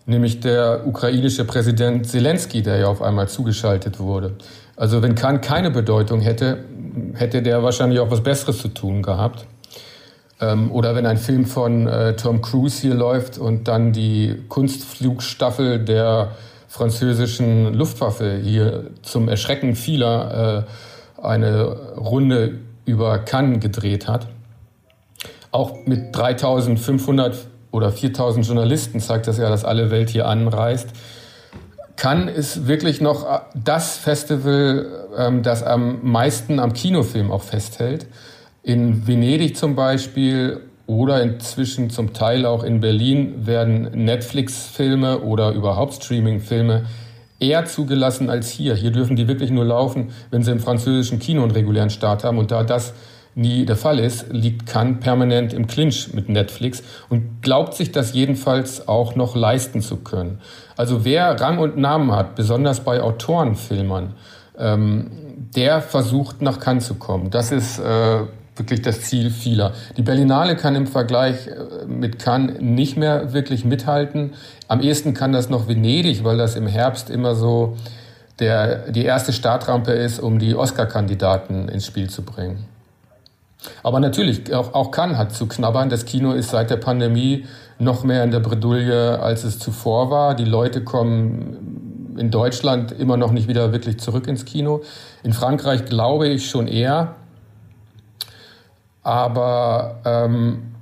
nämlich 0.05 0.39
der 0.39 0.85
ukrainische 0.85 1.43
Präsident 1.43 2.07
Zelensky, 2.07 2.61
der 2.61 2.77
ja 2.77 2.87
auf 2.87 3.01
einmal 3.01 3.27
zugeschaltet 3.27 3.99
wurde. 3.99 4.35
Also 4.75 5.01
wenn 5.01 5.15
Kant 5.15 5.41
keine 5.41 5.71
Bedeutung 5.71 6.21
hätte, 6.21 6.63
hätte 7.15 7.41
der 7.41 7.63
wahrscheinlich 7.63 7.99
auch 7.99 8.11
was 8.11 8.21
Besseres 8.21 8.59
zu 8.59 8.67
tun 8.67 9.01
gehabt. 9.01 9.47
Ähm, 10.39 10.71
oder 10.71 10.95
wenn 10.95 11.07
ein 11.07 11.17
Film 11.17 11.45
von 11.45 11.87
äh, 11.87 12.15
Tom 12.15 12.43
Cruise 12.43 12.79
hier 12.79 12.93
läuft 12.93 13.39
und 13.39 13.67
dann 13.67 13.93
die 13.93 14.43
Kunstflugstaffel 14.47 15.79
der 15.83 16.33
französischen 16.67 17.73
Luftwaffe 17.73 18.37
hier 18.37 18.91
zum 19.01 19.27
Erschrecken 19.27 19.75
vieler 19.75 20.67
äh, 21.17 21.21
eine 21.25 21.95
Runde 21.97 22.59
über 22.87 23.19
Cannes 23.19 23.59
gedreht 23.59 24.07
hat. 24.07 24.27
Auch 25.51 25.85
mit 25.85 26.15
3500 26.15 27.47
oder 27.71 27.91
4000 27.91 28.45
Journalisten 28.45 28.99
zeigt 28.99 29.27
das 29.27 29.37
ja, 29.37 29.49
dass 29.49 29.65
alle 29.65 29.91
Welt 29.91 30.09
hier 30.09 30.27
anreist. 30.27 30.89
Cannes 31.97 32.35
ist 32.35 32.67
wirklich 32.67 33.01
noch 33.01 33.25
äh, 33.25 33.39
das 33.55 33.97
Festival, 33.97 35.07
ähm, 35.17 35.43
das 35.43 35.63
am 35.63 35.99
meisten 36.03 36.59
am 36.59 36.73
Kinofilm 36.73 37.31
auch 37.31 37.43
festhält. 37.43 38.07
In 38.63 39.07
Venedig 39.07 39.57
zum 39.57 39.75
Beispiel 39.75 40.61
oder 40.85 41.21
inzwischen 41.21 41.89
zum 41.89 42.13
Teil 42.13 42.45
auch 42.45 42.63
in 42.63 42.79
Berlin 42.79 43.45
werden 43.45 44.05
Netflix-Filme 44.05 45.19
oder 45.19 45.51
überhaupt 45.51 45.95
Streaming-Filme 45.95 46.85
eher 47.39 47.65
zugelassen 47.65 48.29
als 48.29 48.49
hier. 48.49 48.75
Hier 48.75 48.91
dürfen 48.91 49.15
die 49.15 49.27
wirklich 49.27 49.51
nur 49.51 49.65
laufen, 49.65 50.09
wenn 50.31 50.43
sie 50.43 50.51
im 50.51 50.59
französischen 50.59 51.19
Kino 51.19 51.43
einen 51.43 51.51
regulären 51.51 51.89
Start 51.89 52.23
haben. 52.23 52.37
Und 52.37 52.51
da 52.51 52.63
das 52.63 52.93
nie 53.35 53.65
der 53.65 53.75
Fall 53.75 53.99
ist, 53.99 54.25
liegt 54.31 54.65
Cannes 54.65 54.99
permanent 54.99 55.53
im 55.53 55.67
Clinch 55.67 56.13
mit 56.13 56.27
Netflix 56.27 56.81
und 57.09 57.41
glaubt 57.43 57.75
sich 57.75 57.91
das 57.91 58.13
jedenfalls 58.13 58.87
auch 58.87 59.15
noch 59.15 59.35
leisten 59.35 59.81
zu 59.81 59.97
können. 59.97 60.39
Also 60.75 61.05
wer 61.05 61.39
Rang 61.39 61.59
und 61.59 61.77
Namen 61.77 62.11
hat, 62.11 62.35
besonders 62.35 62.79
bei 62.79 63.01
Autorenfilmern, 63.01 64.15
ähm, 64.57 65.11
der 65.55 65.81
versucht 65.81 66.41
nach 66.41 66.59
Cannes 66.59 66.87
zu 66.87 66.95
kommen. 66.95 67.29
Das 67.29 67.51
ist 67.51 67.77
äh, 67.77 68.21
wirklich 68.57 68.81
das 68.81 69.01
Ziel 69.01 69.29
vieler. 69.29 69.73
Die 69.97 70.01
Berlinale 70.01 70.55
kann 70.55 70.75
im 70.75 70.87
Vergleich 70.87 71.47
äh, 71.47 71.85
mit 71.85 72.19
Cannes 72.19 72.59
nicht 72.59 72.97
mehr 72.97 73.33
wirklich 73.33 73.65
mithalten. 73.65 74.33
Am 74.67 74.81
ehesten 74.81 75.13
kann 75.13 75.31
das 75.31 75.49
noch 75.49 75.67
Venedig, 75.67 76.23
weil 76.23 76.37
das 76.37 76.55
im 76.55 76.67
Herbst 76.67 77.09
immer 77.09 77.35
so 77.35 77.77
der, 78.39 78.91
die 78.91 79.03
erste 79.03 79.33
Startrampe 79.33 79.91
ist, 79.91 80.19
um 80.19 80.39
die 80.39 80.55
Oscar-Kandidaten 80.55 81.69
ins 81.69 81.85
Spiel 81.85 82.09
zu 82.09 82.23
bringen. 82.23 82.65
Aber 83.83 83.99
natürlich, 83.99 84.53
auch, 84.53 84.73
auch 84.73 84.91
Cannes 84.91 85.17
hat 85.17 85.33
zu 85.33 85.47
knabbern. 85.47 85.89
Das 85.89 86.05
Kino 86.05 86.33
ist 86.33 86.51
seit 86.51 86.69
der 86.69 86.77
Pandemie 86.77 87.45
noch 87.79 88.03
mehr 88.03 88.23
in 88.23 88.31
der 88.31 88.39
Bredouille, 88.39 89.19
als 89.19 89.43
es 89.43 89.59
zuvor 89.59 90.09
war. 90.11 90.35
Die 90.35 90.45
Leute 90.45 90.83
kommen 90.83 92.15
in 92.17 92.31
Deutschland 92.31 92.91
immer 92.91 93.17
noch 93.17 93.31
nicht 93.31 93.47
wieder 93.47 93.71
wirklich 93.71 93.99
zurück 93.99 94.27
ins 94.27 94.45
Kino. 94.45 94.81
In 95.23 95.33
Frankreich 95.33 95.85
glaube 95.85 96.27
ich 96.27 96.49
schon 96.49 96.67
eher. 96.67 97.15
Aber 99.07 100.01
ähm, 100.03 100.73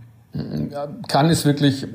Cannes 1.08 1.40
ist 1.40 1.46
wirklich 1.46 1.86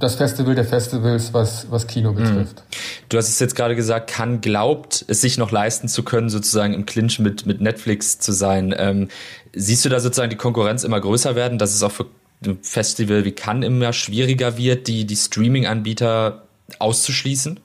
das 0.00 0.16
Festival 0.16 0.56
der 0.56 0.64
Festivals, 0.64 1.32
was, 1.32 1.70
was 1.70 1.86
Kino 1.86 2.10
mhm. 2.10 2.16
betrifft. 2.16 2.64
Du 3.08 3.16
hast 3.16 3.28
es 3.28 3.38
jetzt 3.38 3.54
gerade 3.54 3.76
gesagt, 3.76 4.10
Cannes 4.10 4.40
glaubt, 4.40 5.04
es 5.06 5.20
sich 5.20 5.38
noch 5.38 5.52
leisten 5.52 5.86
zu 5.86 6.02
können, 6.02 6.28
sozusagen 6.28 6.74
im 6.74 6.86
Clinch 6.86 7.20
mit, 7.20 7.46
mit 7.46 7.60
Netflix 7.60 8.18
zu 8.18 8.32
sein. 8.32 8.74
Ähm, 8.76 9.10
siehst 9.54 9.84
du 9.84 9.88
da 9.88 10.00
sozusagen 10.00 10.28
die 10.28 10.36
Konkurrenz 10.36 10.82
immer 10.82 11.00
größer 11.00 11.36
werden, 11.36 11.56
dass 11.56 11.72
es 11.72 11.84
auch 11.84 11.92
für 11.92 12.06
ein 12.44 12.58
Festival 12.62 13.24
wie 13.24 13.30
Cannes 13.30 13.64
immer 13.64 13.92
schwieriger 13.92 14.58
wird, 14.58 14.88
die, 14.88 15.04
die 15.04 15.16
Streaming-Anbieter 15.16 16.42
auszuschließen? 16.80 17.60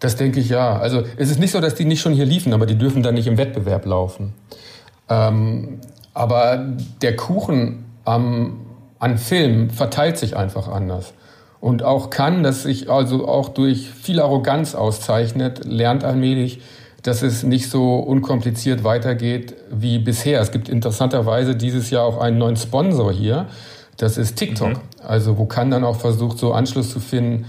Das 0.00 0.16
denke 0.16 0.40
ich 0.40 0.48
ja. 0.48 0.78
Also 0.78 1.04
es 1.18 1.30
ist 1.30 1.38
nicht 1.38 1.50
so, 1.50 1.60
dass 1.60 1.74
die 1.74 1.84
nicht 1.84 2.00
schon 2.00 2.14
hier 2.14 2.24
liefen, 2.24 2.54
aber 2.54 2.64
die 2.64 2.78
dürfen 2.78 3.02
dann 3.02 3.16
nicht 3.16 3.26
im 3.26 3.36
Wettbewerb 3.36 3.84
laufen. 3.84 4.32
Ähm, 5.10 5.80
aber 6.14 6.64
der 7.02 7.16
Kuchen 7.16 7.84
am, 8.04 8.60
an 8.98 9.18
Film 9.18 9.70
verteilt 9.70 10.16
sich 10.16 10.36
einfach 10.36 10.68
anders. 10.68 11.12
Und 11.60 11.82
auch 11.82 12.10
kann, 12.10 12.42
das 12.42 12.62
sich 12.62 12.90
also 12.90 13.26
auch 13.26 13.48
durch 13.48 13.90
viel 13.90 14.20
Arroganz 14.20 14.74
auszeichnet, 14.74 15.64
lernt 15.64 16.04
allmählich, 16.04 16.60
dass 17.02 17.22
es 17.22 17.42
nicht 17.42 17.70
so 17.70 17.96
unkompliziert 17.96 18.84
weitergeht 18.84 19.54
wie 19.70 19.98
bisher. 19.98 20.40
Es 20.40 20.52
gibt 20.52 20.68
interessanterweise 20.68 21.54
dieses 21.54 21.90
Jahr 21.90 22.04
auch 22.04 22.18
einen 22.18 22.38
neuen 22.38 22.56
Sponsor 22.56 23.12
hier. 23.12 23.46
Das 23.96 24.16
ist 24.18 24.36
TikTok. 24.36 24.70
Mhm. 24.70 24.78
Also 25.06 25.38
wo 25.38 25.46
kann 25.46 25.70
dann 25.70 25.84
auch 25.84 25.96
versucht, 25.96 26.38
so 26.38 26.52
Anschluss 26.52 26.90
zu 26.90 27.00
finden 27.00 27.46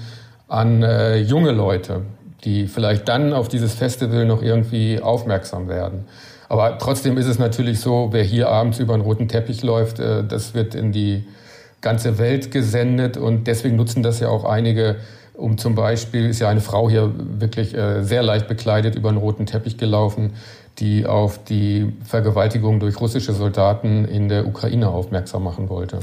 an 0.47 0.83
äh, 0.83 1.17
junge 1.17 1.51
Leute, 1.51 2.01
die 2.43 2.67
vielleicht 2.67 3.07
dann 3.07 3.33
auf 3.33 3.47
dieses 3.47 3.73
Festival 3.73 4.25
noch 4.25 4.41
irgendwie 4.41 5.01
aufmerksam 5.01 5.67
werden. 5.67 6.05
Aber 6.49 6.77
trotzdem 6.77 7.17
ist 7.17 7.27
es 7.27 7.39
natürlich 7.39 7.79
so, 7.79 8.09
wer 8.11 8.23
hier 8.23 8.49
abends 8.49 8.79
über 8.79 8.93
einen 8.93 9.03
roten 9.03 9.27
Teppich 9.27 9.63
läuft, 9.63 9.99
äh, 9.99 10.23
das 10.23 10.53
wird 10.53 10.75
in 10.75 10.91
die 10.91 11.25
ganze 11.81 12.17
Welt 12.17 12.51
gesendet 12.51 13.17
und 13.17 13.45
deswegen 13.45 13.75
nutzen 13.75 14.03
das 14.03 14.19
ja 14.19 14.29
auch 14.29 14.43
einige 14.43 14.97
um 15.37 15.57
zum 15.57 15.75
Beispiel 15.75 16.29
ist 16.29 16.39
ja 16.39 16.49
eine 16.49 16.61
Frau 16.61 16.89
hier 16.89 17.11
wirklich 17.15 17.75
äh, 17.75 18.03
sehr 18.03 18.23
leicht 18.23 18.47
bekleidet 18.47 18.95
über 18.95 19.09
einen 19.09 19.17
roten 19.17 19.45
Teppich 19.45 19.77
gelaufen, 19.77 20.33
die 20.79 21.05
auf 21.05 21.43
die 21.43 21.93
Vergewaltigung 22.03 22.79
durch 22.79 22.99
russische 22.99 23.33
Soldaten 23.33 24.05
in 24.05 24.29
der 24.29 24.47
Ukraine 24.47 24.89
aufmerksam 24.89 25.43
machen 25.43 25.69
wollte. 25.69 25.99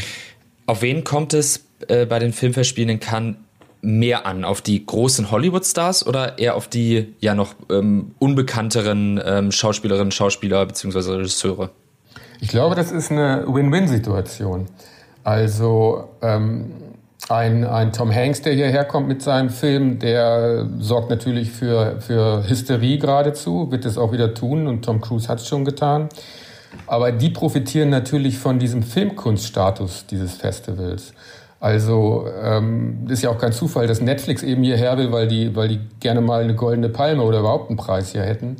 Auf 0.66 0.82
wen 0.82 1.04
kommt 1.04 1.34
es 1.34 1.64
äh, 1.88 2.06
bei 2.06 2.18
den 2.18 2.32
Filmfestspielen 2.32 2.90
in 2.90 3.00
Cannes 3.00 3.36
mehr 3.82 4.24
an? 4.24 4.44
Auf 4.44 4.62
die 4.62 4.86
großen 4.86 5.30
Hollywood-Stars 5.30 6.06
oder 6.06 6.38
eher 6.38 6.56
auf 6.56 6.68
die 6.68 7.14
ja 7.20 7.34
noch 7.34 7.54
ähm, 7.70 8.12
unbekannteren 8.18 9.20
ähm, 9.24 9.52
Schauspielerinnen, 9.52 10.12
Schauspieler 10.12 10.64
bzw. 10.64 11.16
Regisseure? 11.16 11.70
Ich 12.40 12.48
glaube, 12.48 12.74
das 12.74 12.90
ist 12.90 13.10
eine 13.10 13.44
Win-Win-Situation. 13.46 14.66
Also 15.24 16.08
ähm, 16.22 16.72
ein, 17.28 17.64
ein 17.64 17.92
Tom 17.92 18.12
Hanks, 18.12 18.42
der 18.42 18.54
hierher 18.54 18.84
kommt 18.84 19.08
mit 19.08 19.22
seinem 19.22 19.50
Film, 19.50 19.98
der 19.98 20.66
sorgt 20.78 21.10
natürlich 21.10 21.50
für, 21.50 22.00
für 22.00 22.48
Hysterie 22.48 22.98
geradezu, 22.98 23.70
wird 23.70 23.84
es 23.84 23.96
auch 23.96 24.12
wieder 24.12 24.34
tun 24.34 24.66
und 24.66 24.84
Tom 24.84 25.00
Cruise 25.00 25.28
hat 25.28 25.38
es 25.38 25.46
schon 25.46 25.64
getan. 25.64 26.08
Aber 26.86 27.12
die 27.12 27.30
profitieren 27.30 27.90
natürlich 27.90 28.38
von 28.38 28.58
diesem 28.58 28.82
Filmkunststatus 28.82 30.06
dieses 30.06 30.34
Festivals. 30.34 31.12
Also 31.62 32.26
ähm, 32.42 33.06
ist 33.08 33.22
ja 33.22 33.30
auch 33.30 33.38
kein 33.38 33.52
Zufall, 33.52 33.86
dass 33.86 34.00
Netflix 34.00 34.42
eben 34.42 34.64
hierher 34.64 34.98
will, 34.98 35.12
weil 35.12 35.28
die, 35.28 35.54
weil 35.54 35.68
die 35.68 35.78
gerne 36.00 36.20
mal 36.20 36.42
eine 36.42 36.56
goldene 36.56 36.88
Palme 36.88 37.22
oder 37.22 37.38
überhaupt 37.38 37.70
einen 37.70 37.76
Preis 37.76 38.10
hier 38.10 38.24
hätten. 38.24 38.56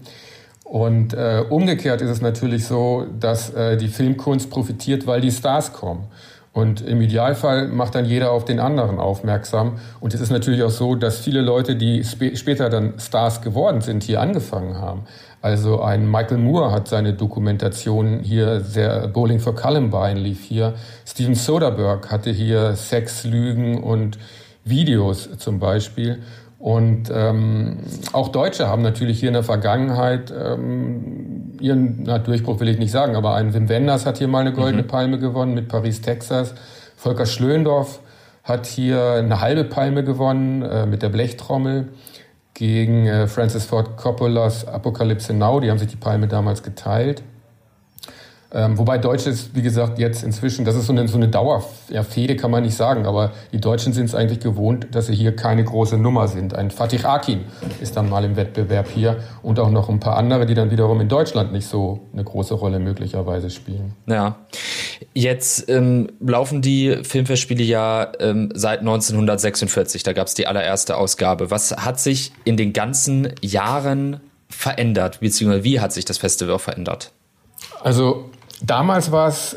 Und 0.62 1.12
äh, 1.12 1.42
umgekehrt 1.50 2.00
ist 2.00 2.10
es 2.10 2.20
natürlich 2.20 2.64
so, 2.64 3.06
dass 3.18 3.50
äh, 3.54 3.76
die 3.76 3.88
Filmkunst 3.88 4.50
profitiert, 4.50 5.04
weil 5.08 5.20
die 5.20 5.32
Stars 5.32 5.72
kommen. 5.72 6.04
Und 6.52 6.80
im 6.80 7.00
Idealfall 7.00 7.66
macht 7.66 7.96
dann 7.96 8.04
jeder 8.04 8.30
auf 8.30 8.44
den 8.44 8.60
anderen 8.60 9.00
aufmerksam. 9.00 9.80
Und 9.98 10.14
es 10.14 10.20
ist 10.20 10.30
natürlich 10.30 10.62
auch 10.62 10.70
so, 10.70 10.94
dass 10.94 11.18
viele 11.18 11.40
Leute, 11.40 11.74
die 11.74 12.04
sp 12.06 12.36
später 12.36 12.68
dann 12.68 13.00
Stars 13.00 13.42
geworden 13.42 13.80
sind, 13.80 14.04
hier 14.04 14.20
angefangen 14.20 14.78
haben. 14.78 15.06
Also 15.42 15.82
ein 15.82 16.08
Michael 16.08 16.38
Moore 16.38 16.70
hat 16.70 16.86
seine 16.86 17.14
Dokumentation 17.14 18.20
hier, 18.20 18.60
sehr 18.60 19.08
Bowling 19.08 19.40
for 19.40 19.56
Columbine 19.56 20.20
lief 20.20 20.44
hier. 20.44 20.74
Steven 21.04 21.34
Soderbergh 21.34 22.08
hatte 22.08 22.30
hier 22.30 22.76
Sex, 22.76 23.24
Lügen 23.24 23.82
und 23.82 24.18
Videos 24.64 25.36
zum 25.38 25.58
Beispiel. 25.58 26.22
Und 26.60 27.10
ähm, 27.12 27.78
auch 28.12 28.28
Deutsche 28.28 28.68
haben 28.68 28.82
natürlich 28.82 29.18
hier 29.18 29.30
in 29.30 29.34
der 29.34 29.42
Vergangenheit 29.42 30.32
ähm, 30.32 31.58
ihren 31.60 32.04
na, 32.04 32.20
Durchbruch 32.20 32.60
will 32.60 32.68
ich 32.68 32.78
nicht 32.78 32.92
sagen, 32.92 33.16
aber 33.16 33.34
ein 33.34 33.52
Wim 33.52 33.68
Wenders 33.68 34.06
hat 34.06 34.18
hier 34.18 34.28
mal 34.28 34.40
eine 34.40 34.52
goldene 34.52 34.84
mhm. 34.84 34.86
Palme 34.86 35.18
gewonnen 35.18 35.54
mit 35.54 35.66
Paris, 35.66 36.02
Texas. 36.02 36.54
Volker 36.96 37.26
Schlöndorff 37.26 37.98
hat 38.44 38.66
hier 38.66 39.14
eine 39.14 39.40
halbe 39.40 39.64
Palme 39.64 40.04
gewonnen 40.04 40.62
äh, 40.62 40.86
mit 40.86 41.02
der 41.02 41.08
Blechtrommel 41.08 41.88
gegen 42.54 43.06
äh, 43.06 43.26
Francis 43.26 43.64
Ford 43.64 43.96
Coppolas 43.96 44.66
Apokalypse 44.66 45.32
Now. 45.32 45.60
Die 45.60 45.70
haben 45.70 45.78
sich 45.78 45.88
die 45.88 45.96
Palme 45.96 46.28
damals 46.28 46.62
geteilt. 46.62 47.22
Ähm, 48.54 48.76
wobei 48.76 48.98
Deutsche 48.98 49.30
ist, 49.30 49.54
wie 49.54 49.62
gesagt, 49.62 49.98
jetzt 49.98 50.22
inzwischen, 50.22 50.66
das 50.66 50.76
ist 50.76 50.86
so 50.86 50.92
eine, 50.92 51.08
so 51.08 51.16
eine 51.16 51.28
Dauerfehde, 51.28 52.36
kann 52.36 52.50
man 52.50 52.62
nicht 52.62 52.76
sagen, 52.76 53.06
aber 53.06 53.32
die 53.50 53.60
Deutschen 53.60 53.94
sind 53.94 54.06
es 54.06 54.14
eigentlich 54.14 54.40
gewohnt, 54.40 54.88
dass 54.94 55.06
sie 55.06 55.14
hier 55.14 55.34
keine 55.34 55.64
große 55.64 55.96
Nummer 55.96 56.28
sind. 56.28 56.54
Ein 56.54 56.70
Fatih 56.70 57.04
Akin 57.04 57.40
ist 57.80 57.96
dann 57.96 58.10
mal 58.10 58.24
im 58.24 58.36
Wettbewerb 58.36 58.88
hier 58.88 59.16
und 59.42 59.58
auch 59.58 59.70
noch 59.70 59.88
ein 59.88 60.00
paar 60.00 60.18
andere, 60.18 60.44
die 60.44 60.52
dann 60.52 60.70
wiederum 60.70 61.00
in 61.00 61.08
Deutschland 61.08 61.52
nicht 61.52 61.66
so 61.66 62.00
eine 62.12 62.24
große 62.24 62.52
Rolle 62.52 62.78
möglicherweise 62.78 63.48
spielen. 63.48 63.94
Ja, 64.06 64.36
jetzt 65.14 65.70
ähm, 65.70 66.10
laufen 66.20 66.60
die 66.60 66.98
Filmfestspiele 67.02 67.62
ja 67.62 68.12
ähm, 68.20 68.50
seit 68.54 68.80
1946, 68.80 70.02
da 70.02 70.12
gab 70.12 70.26
es 70.26 70.34
die 70.34 70.46
allererste 70.46 70.98
Ausgabe. 70.98 71.50
Was 71.50 71.72
hat 71.72 72.00
sich 72.00 72.32
in 72.44 72.58
den 72.58 72.74
ganzen 72.74 73.30
Jahren 73.40 74.20
verändert, 74.50 75.20
beziehungsweise 75.20 75.64
wie 75.64 75.80
hat 75.80 75.94
sich 75.94 76.04
das 76.04 76.18
Festival 76.18 76.58
verändert? 76.58 77.12
Also 77.82 78.30
Damals 78.64 79.10
war 79.12 79.28
es 79.28 79.56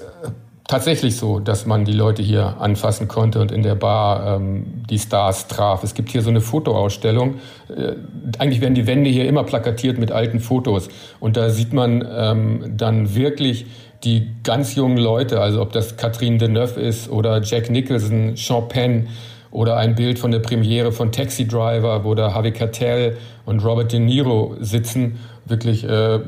tatsächlich 0.67 1.15
so, 1.15 1.39
dass 1.39 1.65
man 1.65 1.85
die 1.85 1.93
Leute 1.93 2.23
hier 2.23 2.57
anfassen 2.59 3.07
konnte 3.07 3.39
und 3.39 3.51
in 3.51 3.61
der 3.61 3.75
Bar 3.75 4.37
ähm, 4.37 4.83
die 4.89 4.97
Stars 4.97 5.47
traf. 5.47 5.83
Es 5.83 5.93
gibt 5.93 6.09
hier 6.09 6.21
so 6.21 6.29
eine 6.29 6.41
Fotoausstellung. 6.41 7.35
Äh, 7.69 7.93
eigentlich 8.39 8.61
werden 8.61 8.73
die 8.73 8.87
Wände 8.87 9.09
hier 9.09 9.27
immer 9.27 9.43
plakatiert 9.43 9.99
mit 9.99 10.11
alten 10.11 10.39
Fotos. 10.39 10.89
Und 11.19 11.37
da 11.37 11.49
sieht 11.49 11.73
man 11.73 12.05
ähm, 12.09 12.73
dann 12.75 13.13
wirklich 13.15 13.67
die 14.03 14.27
ganz 14.43 14.75
jungen 14.75 14.97
Leute, 14.97 15.39
also 15.39 15.61
ob 15.61 15.71
das 15.71 15.97
Catherine 15.97 16.37
Deneuve 16.37 16.79
ist 16.79 17.09
oder 17.09 17.41
Jack 17.41 17.69
Nicholson, 17.69 18.35
Sean 18.35 18.67
Penn 18.67 19.07
oder 19.51 19.77
ein 19.77 19.95
Bild 19.95 20.19
von 20.19 20.31
der 20.31 20.39
Premiere 20.39 20.91
von 20.91 21.11
Taxi 21.11 21.47
Driver, 21.47 22.03
wo 22.03 22.13
da 22.13 22.33
Harvey 22.33 22.51
Keitel 22.51 23.17
und 23.45 23.63
Robert 23.63 23.91
De 23.91 23.99
Niro 23.99 24.55
sitzen, 24.59 25.17
wirklich 25.45 25.87
äh, 25.87 26.19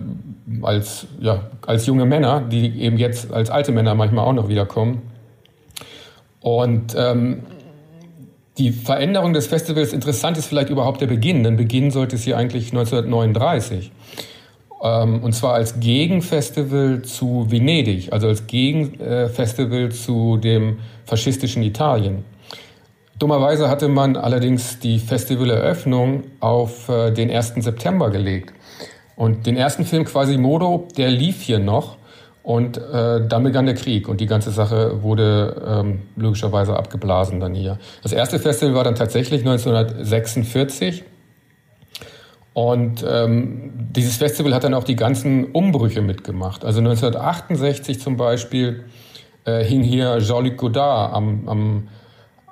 als, 0.62 1.08
ja, 1.20 1.50
als 1.66 1.86
junge 1.86 2.06
Männer, 2.06 2.42
die 2.42 2.82
eben 2.82 2.98
jetzt 2.98 3.32
als 3.32 3.50
alte 3.50 3.72
Männer 3.72 3.96
manchmal 3.96 4.26
auch 4.26 4.34
noch 4.34 4.48
wiederkommen. 4.48 5.02
Und 6.40 6.96
ähm, 6.98 7.44
die 8.58 8.72
Veränderung 8.72 9.34
des 9.34 9.48
Festivals, 9.48 9.94
interessant 9.94 10.38
ist 10.38 10.48
vielleicht 10.48 10.70
überhaupt 10.70 11.02
der 11.02 11.08
Beginn, 11.08 11.44
denn 11.44 11.58
Beginn 11.58 11.92
sollte 11.92 12.16
es 12.16 12.24
hier 12.24 12.38
eigentlich 12.38 12.72
1939. 12.72 13.92
Ähm, 14.82 15.24
und 15.24 15.34
zwar 15.34 15.54
als 15.54 15.80
Gegenfestival 15.80 17.02
zu 17.02 17.48
Venedig, 17.50 18.14
also 18.14 18.28
als 18.28 18.48
Gegenfestival 18.48 19.92
zu 19.92 20.38
dem 20.38 20.80
faschistischen 21.06 21.64
Italien. 21.64 22.24
Dummerweise 23.20 23.70
hatte 23.70 23.88
man 23.88 24.16
allerdings 24.16 24.80
die 24.80 25.00
Festivaleröffnung 25.00 26.24
auf 26.40 26.88
äh, 26.88 27.12
den 27.12 27.32
1. 27.32 27.56
September 27.58 28.12
gelegt. 28.12 28.54
Und 29.18 29.48
den 29.48 29.58
ersten 29.58 29.84
Film 29.84 30.06
Quasimodo, 30.06 30.88
der 30.96 31.10
lief 31.10 31.42
hier 31.42 31.60
noch. 31.60 31.98
Und 32.44 32.78
äh, 32.78 33.28
dann 33.28 33.44
begann 33.44 33.66
der 33.66 33.76
Krieg 33.76 34.08
und 34.08 34.22
die 34.22 34.26
ganze 34.26 34.52
Sache 34.52 35.04
wurde 35.04 35.62
ähm, 35.68 36.04
logischerweise 36.16 36.78
abgeblasen 36.78 37.42
dann 37.42 37.54
hier. 37.54 37.78
Das 38.04 38.14
erste 38.14 38.40
Festival 38.40 38.74
war 38.74 38.86
dann 38.86 38.96
tatsächlich 38.96 39.42
1946. 39.42 41.04
Und 42.54 43.06
ähm, 43.06 43.74
dieses 43.92 44.16
Festival 44.16 44.54
hat 44.54 44.64
dann 44.64 44.74
auch 44.74 44.86
die 44.86 44.96
ganzen 44.96 45.52
Umbrüche 45.52 46.02
mitgemacht. 46.02 46.64
Also 46.64 46.80
1968 46.80 48.00
zum 48.00 48.16
Beispiel 48.16 48.86
äh, 49.44 49.64
hing 49.64 49.84
hier 49.84 50.20
Jean-Luc 50.20 50.56
Godard 50.56 51.14
am, 51.14 51.50
am 51.50 51.88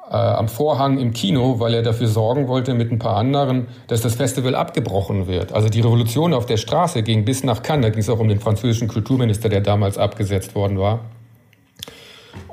äh, 0.09 0.15
am 0.15 0.47
Vorhang 0.47 0.99
im 0.99 1.13
Kino, 1.13 1.59
weil 1.59 1.73
er 1.73 1.81
dafür 1.81 2.07
sorgen 2.07 2.47
wollte 2.47 2.73
mit 2.73 2.91
ein 2.91 2.99
paar 2.99 3.17
anderen, 3.17 3.67
dass 3.87 4.01
das 4.01 4.15
Festival 4.15 4.55
abgebrochen 4.55 5.27
wird. 5.27 5.53
Also 5.53 5.69
die 5.69 5.81
Revolution 5.81 6.33
auf 6.33 6.45
der 6.45 6.57
Straße 6.57 7.03
ging 7.03 7.25
bis 7.25 7.43
nach 7.43 7.63
Cannes. 7.63 7.85
Da 7.85 7.89
ging 7.89 7.99
es 7.99 8.09
auch 8.09 8.19
um 8.19 8.27
den 8.27 8.39
französischen 8.39 8.87
Kulturminister, 8.87 9.49
der 9.49 9.61
damals 9.61 9.97
abgesetzt 9.97 10.55
worden 10.55 10.79
war. 10.79 10.99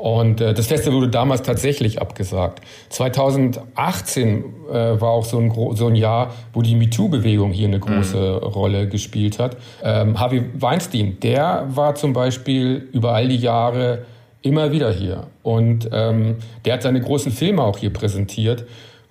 Und 0.02 0.40
äh, 0.40 0.52
das 0.52 0.66
Festival 0.66 0.97
wurde 0.99 1.11
damals 1.11 1.42
tatsächlich 1.42 2.00
abgesagt. 2.00 2.61
2018 2.88 4.44
äh, 4.68 5.00
war 5.00 5.11
auch 5.11 5.25
so 5.25 5.38
ein, 5.38 5.52
so 5.76 5.87
ein 5.87 5.94
Jahr, 5.94 6.32
wo 6.52 6.62
die 6.62 6.75
MeToo-Bewegung 6.75 7.52
hier 7.52 7.68
eine 7.68 7.78
große 7.78 8.40
mhm. 8.42 8.49
Rolle 8.49 8.88
gespielt 8.88 9.38
hat. 9.38 9.56
Ähm, 9.82 10.18
Harvey 10.18 10.42
Weinstein, 10.54 11.18
der 11.21 11.66
war 11.68 11.94
zum 11.94 12.14
Beispiel 12.14 12.88
über 12.92 13.12
all 13.14 13.28
die 13.28 13.37
Jahre 13.37 14.04
immer 14.42 14.72
wieder 14.72 14.92
hier. 14.92 15.28
Und 15.42 15.88
ähm, 15.92 16.37
der 16.64 16.75
hat 16.75 16.82
seine 16.82 17.00
großen 17.00 17.32
Filme 17.32 17.62
auch 17.62 17.78
hier 17.78 17.92
präsentiert. 17.92 18.66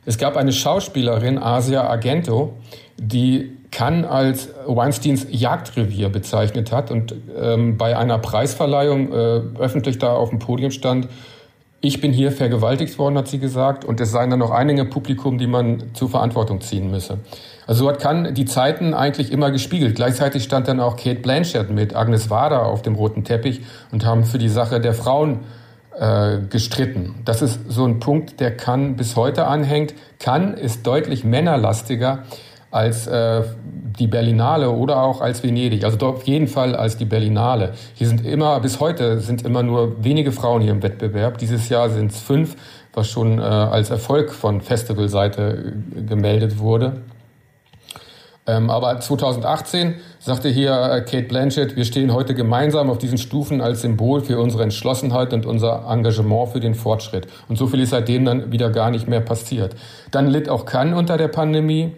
Es 0.05 0.17
gab 0.17 0.35
eine 0.35 0.51
Schauspielerin, 0.51 1.37
Asia 1.37 1.83
Argento, 1.83 2.53
die 2.97 3.57
Cannes 3.71 4.05
als 4.05 4.49
Weinsteins 4.67 5.27
Jagdrevier 5.29 6.09
bezeichnet 6.09 6.71
hat 6.71 6.91
und 6.91 7.15
ähm, 7.39 7.77
bei 7.77 7.97
einer 7.97 8.17
Preisverleihung 8.19 9.13
äh, 9.13 9.41
öffentlich 9.59 9.97
da 9.97 10.13
auf 10.13 10.29
dem 10.29 10.39
Podium 10.39 10.71
stand. 10.71 11.07
Ich 11.79 12.01
bin 12.01 12.11
hier 12.11 12.31
vergewaltigt 12.31 12.99
worden, 12.99 13.17
hat 13.17 13.27
sie 13.27 13.39
gesagt, 13.39 13.85
und 13.85 13.99
es 14.01 14.11
seien 14.11 14.29
dann 14.29 14.39
noch 14.39 14.51
einige 14.51 14.85
Publikum, 14.85 15.37
die 15.37 15.47
man 15.47 15.93
zur 15.93 16.09
Verantwortung 16.09 16.61
ziehen 16.61 16.91
müsse. 16.91 17.19
Also 17.71 17.85
dort 17.85 18.01
kann 18.01 18.33
die 18.33 18.43
Zeiten 18.43 18.93
eigentlich 18.93 19.31
immer 19.31 19.49
gespiegelt. 19.49 19.95
Gleichzeitig 19.95 20.43
stand 20.43 20.67
dann 20.67 20.81
auch 20.81 20.97
Kate 20.97 21.21
Blanchett 21.21 21.69
mit 21.69 21.95
Agnes 21.95 22.29
Wader 22.29 22.65
auf 22.65 22.81
dem 22.81 22.95
roten 22.95 23.23
Teppich 23.23 23.61
und 23.93 24.05
haben 24.05 24.25
für 24.25 24.37
die 24.37 24.49
Sache 24.49 24.81
der 24.81 24.93
Frauen 24.93 25.39
äh, 25.97 26.39
gestritten. 26.49 27.21
Das 27.23 27.41
ist 27.41 27.61
so 27.69 27.85
ein 27.85 28.01
Punkt, 28.01 28.41
der 28.41 28.57
kann 28.57 28.97
bis 28.97 29.15
heute 29.15 29.47
anhängt. 29.47 29.93
Kann 30.19 30.55
ist 30.55 30.85
deutlich 30.85 31.23
männerlastiger 31.23 32.23
als 32.71 33.07
äh, 33.07 33.43
die 33.97 34.07
Berlinale 34.07 34.69
oder 34.71 35.01
auch 35.01 35.21
als 35.21 35.41
Venedig. 35.41 35.85
Also 35.85 35.97
auf 36.07 36.23
jeden 36.23 36.49
Fall 36.49 36.75
als 36.75 36.97
die 36.97 37.05
Berlinale. 37.05 37.71
Hier 37.93 38.09
sind 38.09 38.25
immer, 38.25 38.59
bis 38.59 38.81
heute 38.81 39.21
sind 39.21 39.45
immer 39.45 39.63
nur 39.63 40.03
wenige 40.03 40.33
Frauen 40.33 40.61
hier 40.61 40.73
im 40.73 40.83
Wettbewerb. 40.83 41.37
Dieses 41.37 41.69
Jahr 41.69 41.89
sind 41.89 42.11
es 42.11 42.19
fünf, 42.19 42.57
was 42.93 43.07
schon 43.07 43.39
äh, 43.39 43.43
als 43.43 43.91
Erfolg 43.91 44.33
von 44.33 44.59
Festivalseite 44.59 45.73
äh, 45.95 46.01
gemeldet 46.01 46.59
wurde. 46.59 46.97
Ähm, 48.47 48.71
aber 48.71 48.99
2018 48.99 49.95
sagte 50.19 50.49
hier 50.49 50.71
äh, 50.71 51.01
Kate 51.01 51.27
Blanchett, 51.27 51.75
wir 51.75 51.85
stehen 51.85 52.11
heute 52.11 52.33
gemeinsam 52.33 52.89
auf 52.89 52.97
diesen 52.97 53.19
Stufen 53.19 53.61
als 53.61 53.81
Symbol 53.81 54.21
für 54.21 54.39
unsere 54.39 54.63
Entschlossenheit 54.63 55.31
und 55.33 55.45
unser 55.45 55.85
Engagement 55.87 56.49
für 56.49 56.59
den 56.59 56.73
Fortschritt. 56.73 57.27
Und 57.49 57.57
so 57.57 57.67
viel 57.67 57.81
ist 57.81 57.91
seitdem 57.91 58.25
dann 58.25 58.51
wieder 58.51 58.71
gar 58.71 58.89
nicht 58.89 59.07
mehr 59.07 59.21
passiert. 59.21 59.75
Dann 60.09 60.27
litt 60.27 60.49
auch 60.49 60.65
Cannes 60.65 60.97
unter 60.97 61.17
der 61.17 61.27
Pandemie, 61.27 61.93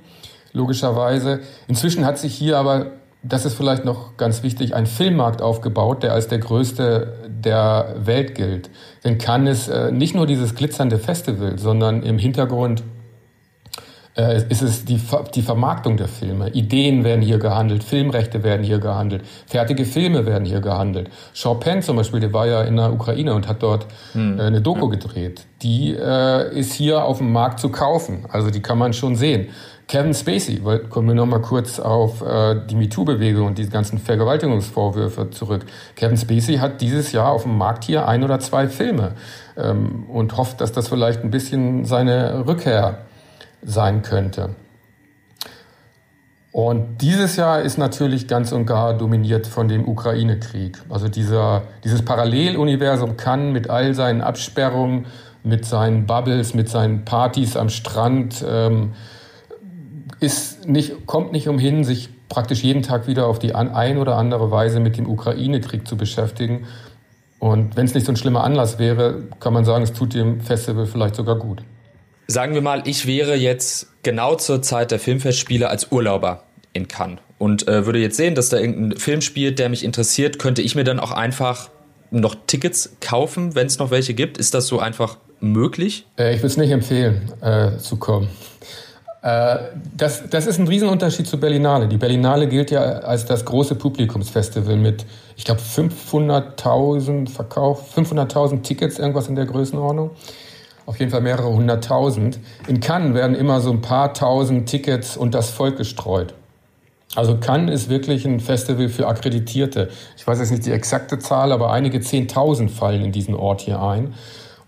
logischerweise. 0.51 1.39
Inzwischen 1.69 2.05
hat 2.05 2.17
sich 2.17 2.35
hier 2.35 2.57
aber, 2.57 2.87
das 3.23 3.45
ist 3.45 3.55
vielleicht 3.55 3.85
noch 3.85 4.17
ganz 4.17 4.43
wichtig, 4.43 4.75
ein 4.75 4.85
Filmmarkt 4.85 5.41
aufgebaut, 5.41 6.03
der 6.03 6.11
als 6.11 6.27
der 6.27 6.39
größte 6.39 7.13
der 7.29 7.95
Welt 7.99 8.35
gilt. 8.35 8.69
Denn 9.05 9.17
Cannes 9.17 9.69
ist 9.69 9.69
äh, 9.69 9.91
nicht 9.91 10.13
nur 10.13 10.27
dieses 10.27 10.55
glitzernde 10.55 10.97
Festival, 10.99 11.57
sondern 11.57 12.03
im 12.03 12.17
Hintergrund 12.17 12.83
äh, 14.17 14.43
ist 14.49 14.61
es 14.61 14.85
die, 14.85 14.99
die 15.33 15.41
Vermarktung 15.41 15.97
der 15.97 16.07
Filme. 16.07 16.49
Ideen 16.49 17.03
werden 17.03 17.21
hier 17.21 17.39
gehandelt, 17.39 17.83
Filmrechte 17.83 18.43
werden 18.43 18.63
hier 18.63 18.79
gehandelt, 18.79 19.23
fertige 19.47 19.85
Filme 19.85 20.25
werden 20.25 20.45
hier 20.45 20.61
gehandelt. 20.61 21.09
Chopin 21.39 21.81
zum 21.81 21.97
Beispiel, 21.97 22.19
der 22.19 22.33
war 22.33 22.47
ja 22.47 22.61
in 22.61 22.75
der 22.75 22.93
Ukraine 22.93 23.33
und 23.33 23.47
hat 23.47 23.63
dort 23.63 23.87
hm. 24.13 24.39
äh, 24.39 24.43
eine 24.43 24.61
Doku 24.61 24.89
gedreht. 24.89 25.45
Die 25.61 25.95
äh, 25.95 26.57
ist 26.57 26.73
hier 26.73 27.03
auf 27.03 27.19
dem 27.19 27.31
Markt 27.31 27.59
zu 27.59 27.69
kaufen. 27.69 28.25
Also 28.29 28.49
die 28.49 28.61
kann 28.61 28.77
man 28.77 28.93
schon 28.93 29.15
sehen. 29.15 29.47
Kevin 29.87 30.13
Spacey, 30.13 30.61
kommen 30.89 31.09
wir 31.09 31.15
nochmal 31.15 31.41
kurz 31.41 31.79
auf 31.79 32.21
äh, 32.21 32.55
die 32.69 32.75
MeToo-Bewegung 32.75 33.47
und 33.47 33.57
die 33.57 33.67
ganzen 33.67 33.97
Vergewaltigungsvorwürfe 33.97 35.29
zurück. 35.31 35.65
Kevin 35.95 36.17
Spacey 36.17 36.55
hat 36.57 36.81
dieses 36.81 37.11
Jahr 37.11 37.29
auf 37.29 37.43
dem 37.43 37.57
Markt 37.57 37.83
hier 37.83 38.07
ein 38.07 38.23
oder 38.23 38.39
zwei 38.39 38.69
Filme 38.69 39.11
ähm, 39.57 40.05
und 40.07 40.37
hofft, 40.37 40.61
dass 40.61 40.71
das 40.71 40.87
vielleicht 40.87 41.23
ein 41.23 41.31
bisschen 41.31 41.83
seine 41.85 42.47
Rückkehr 42.47 42.99
sein 43.65 44.01
könnte. 44.01 44.55
Und 46.53 47.01
dieses 47.01 47.35
Jahr 47.35 47.61
ist 47.61 47.79
natürlich 47.79 48.27
ganz 48.27 48.51
und 48.51 48.67
gar 48.67 48.93
dominiert 48.93 49.47
von 49.47 49.67
dem 49.67 49.87
Ukraine-Krieg. 49.87 50.77
Also 50.87 51.07
dieser, 51.07 51.63
dieses 51.83 52.05
Paralleluniversum 52.05 53.17
kann 53.17 53.51
mit 53.51 53.71
all 53.71 53.95
seinen 53.95 54.21
Absperrungen, 54.21 55.07
mit 55.43 55.65
seinen 55.65 56.05
Bubbles, 56.05 56.53
mit 56.53 56.69
seinen 56.69 57.05
Partys 57.05 57.57
am 57.57 57.69
Strand, 57.69 58.45
ähm, 58.47 58.93
ist 60.19 60.67
nicht, 60.67 61.07
kommt 61.07 61.31
nicht 61.31 61.49
umhin, 61.49 61.83
sich 61.83 62.09
praktisch 62.29 62.63
jeden 62.63 62.83
Tag 62.83 63.07
wieder 63.07 63.25
auf 63.25 63.39
die 63.39 63.55
ein 63.55 63.97
oder 63.97 64.17
andere 64.17 64.51
Weise 64.51 64.79
mit 64.79 64.97
dem 64.97 65.09
Ukraine-Krieg 65.09 65.87
zu 65.87 65.97
beschäftigen. 65.97 66.65
Und 67.39 67.75
wenn 67.75 67.85
es 67.85 67.95
nicht 67.95 68.05
so 68.05 68.11
ein 68.11 68.15
schlimmer 68.15 68.43
Anlass 68.43 68.77
wäre, 68.77 69.23
kann 69.39 69.53
man 69.53 69.65
sagen, 69.65 69.83
es 69.83 69.91
tut 69.91 70.13
dem 70.13 70.39
Festival 70.39 70.85
vielleicht 70.85 71.15
sogar 71.15 71.35
gut. 71.35 71.63
Sagen 72.27 72.53
wir 72.53 72.61
mal, 72.61 72.83
ich 72.85 73.05
wäre 73.05 73.35
jetzt 73.35 73.87
genau 74.03 74.35
zur 74.35 74.61
Zeit 74.61 74.91
der 74.91 74.99
Filmfestspiele 74.99 75.69
als 75.69 75.91
Urlauber 75.91 76.43
in 76.71 76.87
Cannes 76.87 77.19
und 77.37 77.67
äh, 77.67 77.85
würde 77.85 77.99
jetzt 77.99 78.17
sehen, 78.17 78.35
dass 78.35 78.49
da 78.49 78.57
irgendein 78.57 78.97
Film 78.97 79.21
spielt, 79.21 79.59
der 79.59 79.69
mich 79.69 79.83
interessiert, 79.83 80.39
könnte 80.39 80.61
ich 80.61 80.75
mir 80.75 80.83
dann 80.83 80.99
auch 80.99 81.11
einfach 81.11 81.69
noch 82.11 82.35
Tickets 82.47 82.95
kaufen, 83.01 83.55
wenn 83.55 83.67
es 83.67 83.79
noch 83.79 83.91
welche 83.91 84.13
gibt? 84.13 84.37
Ist 84.37 84.53
das 84.53 84.67
so 84.67 84.79
einfach 84.79 85.17
möglich? 85.39 86.05
Äh, 86.17 86.33
ich 86.33 86.39
würde 86.39 86.47
es 86.47 86.57
nicht 86.57 86.71
empfehlen, 86.71 87.31
äh, 87.41 87.77
zu 87.77 87.97
kommen. 87.97 88.29
Äh, 89.23 89.57
das, 89.95 90.29
das 90.29 90.47
ist 90.47 90.59
ein 90.59 90.67
Riesenunterschied 90.67 91.27
zu 91.27 91.39
Berlinale. 91.39 91.87
Die 91.87 91.97
Berlinale 91.97 92.47
gilt 92.47 92.71
ja 92.71 92.81
als 92.81 93.25
das 93.25 93.43
große 93.45 93.75
Publikumsfestival 93.75 94.75
mit, 94.75 95.05
ich 95.35 95.43
glaube, 95.43 95.61
500.000 95.61 97.29
Verkauf, 97.29 97.97
500.000 97.97 98.61
Tickets, 98.61 98.99
irgendwas 98.99 99.27
in 99.27 99.35
der 99.35 99.45
Größenordnung 99.45 100.11
auf 100.85 100.99
jeden 100.99 101.11
Fall 101.11 101.21
mehrere 101.21 101.53
hunderttausend. 101.53 102.39
In 102.67 102.79
Cannes 102.79 103.13
werden 103.13 103.35
immer 103.35 103.61
so 103.61 103.71
ein 103.71 103.81
paar 103.81 104.13
tausend 104.13 104.67
Tickets 104.67 105.17
und 105.17 105.33
das 105.33 105.49
Volk 105.49 105.77
gestreut. 105.77 106.33
Also 107.15 107.37
Cannes 107.37 107.73
ist 107.73 107.89
wirklich 107.89 108.25
ein 108.25 108.39
Festival 108.39 108.89
für 108.89 109.07
Akkreditierte. 109.07 109.89
Ich 110.17 110.25
weiß 110.25 110.39
jetzt 110.39 110.51
nicht 110.51 110.65
die 110.65 110.71
exakte 110.71 111.19
Zahl, 111.19 111.51
aber 111.51 111.71
einige 111.71 112.01
Zehntausend 112.01 112.71
fallen 112.71 113.03
in 113.03 113.11
diesen 113.11 113.35
Ort 113.35 113.61
hier 113.61 113.81
ein. 113.81 114.13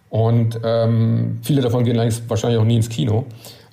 Und 0.10 0.60
ähm, 0.64 1.40
viele 1.42 1.62
davon 1.62 1.84
gehen 1.84 1.98
wahrscheinlich 2.28 2.60
auch 2.60 2.66
nie 2.66 2.78
ins 2.78 2.90
Kino. 2.90 3.26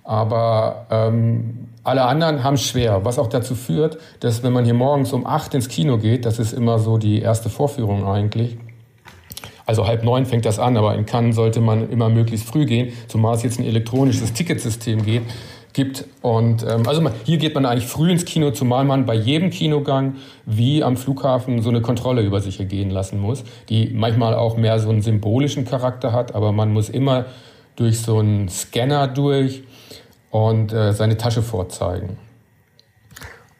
Aber 0.04 0.86
ähm, 0.90 1.68
alle 1.84 2.04
anderen 2.04 2.42
haben 2.42 2.56
schwer, 2.56 3.04
was 3.04 3.18
auch 3.18 3.28
dazu 3.28 3.54
führt, 3.54 3.98
dass 4.20 4.42
wenn 4.42 4.52
man 4.52 4.64
hier 4.64 4.74
morgens 4.74 5.12
um 5.12 5.26
acht 5.26 5.54
ins 5.54 5.68
Kino 5.68 5.98
geht, 5.98 6.24
das 6.24 6.38
ist 6.38 6.52
immer 6.52 6.78
so 6.78 6.96
die 6.96 7.20
erste 7.20 7.50
Vorführung 7.50 8.06
eigentlich, 8.06 8.56
also 9.66 9.86
halb 9.86 10.04
neun 10.04 10.26
fängt 10.26 10.44
das 10.44 10.58
an, 10.58 10.76
aber 10.76 10.94
in 10.94 11.06
Cannes 11.06 11.36
sollte 11.36 11.60
man 11.60 11.88
immer 11.90 12.08
möglichst 12.08 12.48
früh 12.48 12.66
gehen, 12.66 12.92
zumal 13.08 13.34
es 13.34 13.42
jetzt 13.42 13.58
ein 13.58 13.64
elektronisches 13.64 14.32
Ticketsystem 14.32 15.04
geht, 15.04 15.22
gibt. 15.72 16.04
Und 16.20 16.64
ähm, 16.68 16.86
also 16.86 17.08
hier 17.24 17.38
geht 17.38 17.54
man 17.54 17.66
eigentlich 17.66 17.86
früh 17.86 18.10
ins 18.10 18.24
Kino, 18.24 18.50
zumal 18.50 18.84
man 18.84 19.06
bei 19.06 19.14
jedem 19.14 19.50
Kinogang 19.50 20.16
wie 20.44 20.82
am 20.82 20.96
Flughafen 20.96 21.62
so 21.62 21.70
eine 21.70 21.80
Kontrolle 21.80 22.22
über 22.22 22.40
sich 22.40 22.58
ergehen 22.58 22.90
lassen 22.90 23.20
muss, 23.20 23.44
die 23.68 23.90
manchmal 23.94 24.34
auch 24.34 24.56
mehr 24.56 24.78
so 24.78 24.90
einen 24.90 25.02
symbolischen 25.02 25.64
Charakter 25.64 26.12
hat, 26.12 26.34
aber 26.34 26.52
man 26.52 26.72
muss 26.72 26.88
immer 26.88 27.26
durch 27.76 28.00
so 28.00 28.18
einen 28.18 28.48
Scanner 28.48 29.08
durch 29.08 29.62
und 30.30 30.72
äh, 30.72 30.92
seine 30.92 31.16
Tasche 31.16 31.42
vorzeigen. 31.42 32.18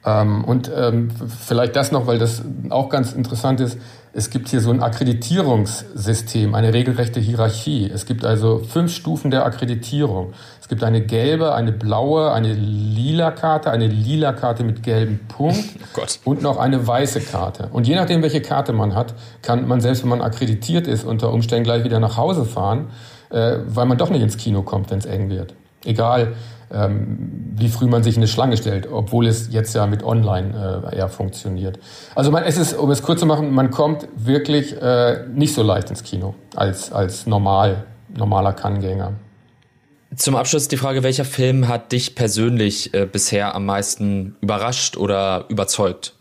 Ähm, 0.04 0.44
und 0.44 0.70
ähm, 0.74 1.10
vielleicht 1.10 1.76
das 1.76 1.92
noch, 1.92 2.06
weil 2.06 2.18
das 2.18 2.42
auch 2.70 2.88
ganz 2.88 3.12
interessant 3.12 3.60
ist. 3.60 3.78
Es 4.14 4.28
gibt 4.28 4.48
hier 4.50 4.60
so 4.60 4.70
ein 4.70 4.82
Akkreditierungssystem, 4.82 6.54
eine 6.54 6.74
regelrechte 6.74 7.18
Hierarchie. 7.18 7.90
Es 7.90 8.04
gibt 8.04 8.26
also 8.26 8.58
fünf 8.58 8.94
Stufen 8.94 9.30
der 9.30 9.46
Akkreditierung. 9.46 10.34
Es 10.60 10.68
gibt 10.68 10.84
eine 10.84 11.00
gelbe, 11.00 11.54
eine 11.54 11.72
blaue, 11.72 12.30
eine 12.30 12.52
lila 12.52 13.30
Karte, 13.30 13.70
eine 13.70 13.86
lila 13.86 14.34
Karte 14.34 14.64
mit 14.64 14.82
gelbem 14.82 15.18
Punkt 15.28 15.64
oh 15.96 16.30
und 16.30 16.42
noch 16.42 16.58
eine 16.58 16.86
weiße 16.86 17.22
Karte. 17.22 17.68
Und 17.72 17.88
je 17.88 17.94
nachdem, 17.94 18.22
welche 18.22 18.42
Karte 18.42 18.74
man 18.74 18.94
hat, 18.94 19.14
kann 19.40 19.66
man 19.66 19.80
selbst, 19.80 20.02
wenn 20.02 20.10
man 20.10 20.20
akkreditiert 20.20 20.86
ist, 20.86 21.04
unter 21.04 21.32
Umständen 21.32 21.64
gleich 21.64 21.84
wieder 21.84 21.98
nach 21.98 22.18
Hause 22.18 22.44
fahren, 22.44 22.90
äh, 23.30 23.60
weil 23.66 23.86
man 23.86 23.96
doch 23.96 24.10
nicht 24.10 24.22
ins 24.22 24.36
Kino 24.36 24.60
kommt, 24.60 24.90
wenn 24.90 24.98
es 24.98 25.06
eng 25.06 25.30
wird. 25.30 25.54
Egal, 25.86 26.34
wie 26.74 27.68
früh 27.68 27.86
man 27.86 28.02
sich 28.02 28.16
in 28.16 28.20
eine 28.20 28.28
Schlange 28.28 28.56
stellt, 28.56 28.90
obwohl 28.90 29.26
es 29.26 29.52
jetzt 29.52 29.74
ja 29.74 29.86
mit 29.86 30.02
Online 30.02 30.82
äh, 30.90 30.96
eher 30.96 31.08
funktioniert. 31.08 31.78
Also 32.14 32.30
man, 32.30 32.44
es 32.44 32.56
ist, 32.56 32.74
um 32.74 32.90
es 32.90 33.02
kurz 33.02 33.20
zu 33.20 33.26
machen, 33.26 33.52
man 33.52 33.70
kommt 33.70 34.08
wirklich 34.16 34.80
äh, 34.80 35.26
nicht 35.34 35.54
so 35.54 35.62
leicht 35.62 35.90
ins 35.90 36.02
Kino 36.02 36.34
als, 36.56 36.90
als 36.90 37.26
normal, 37.26 37.84
normaler 38.16 38.54
Kanngänger. 38.54 39.12
Zum 40.16 40.36
Abschluss 40.36 40.68
die 40.68 40.76
Frage, 40.76 41.02
welcher 41.02 41.24
Film 41.24 41.68
hat 41.68 41.92
dich 41.92 42.14
persönlich 42.14 42.92
äh, 42.94 43.06
bisher 43.06 43.54
am 43.54 43.66
meisten 43.66 44.36
überrascht 44.40 44.96
oder 44.96 45.46
überzeugt? 45.48 46.14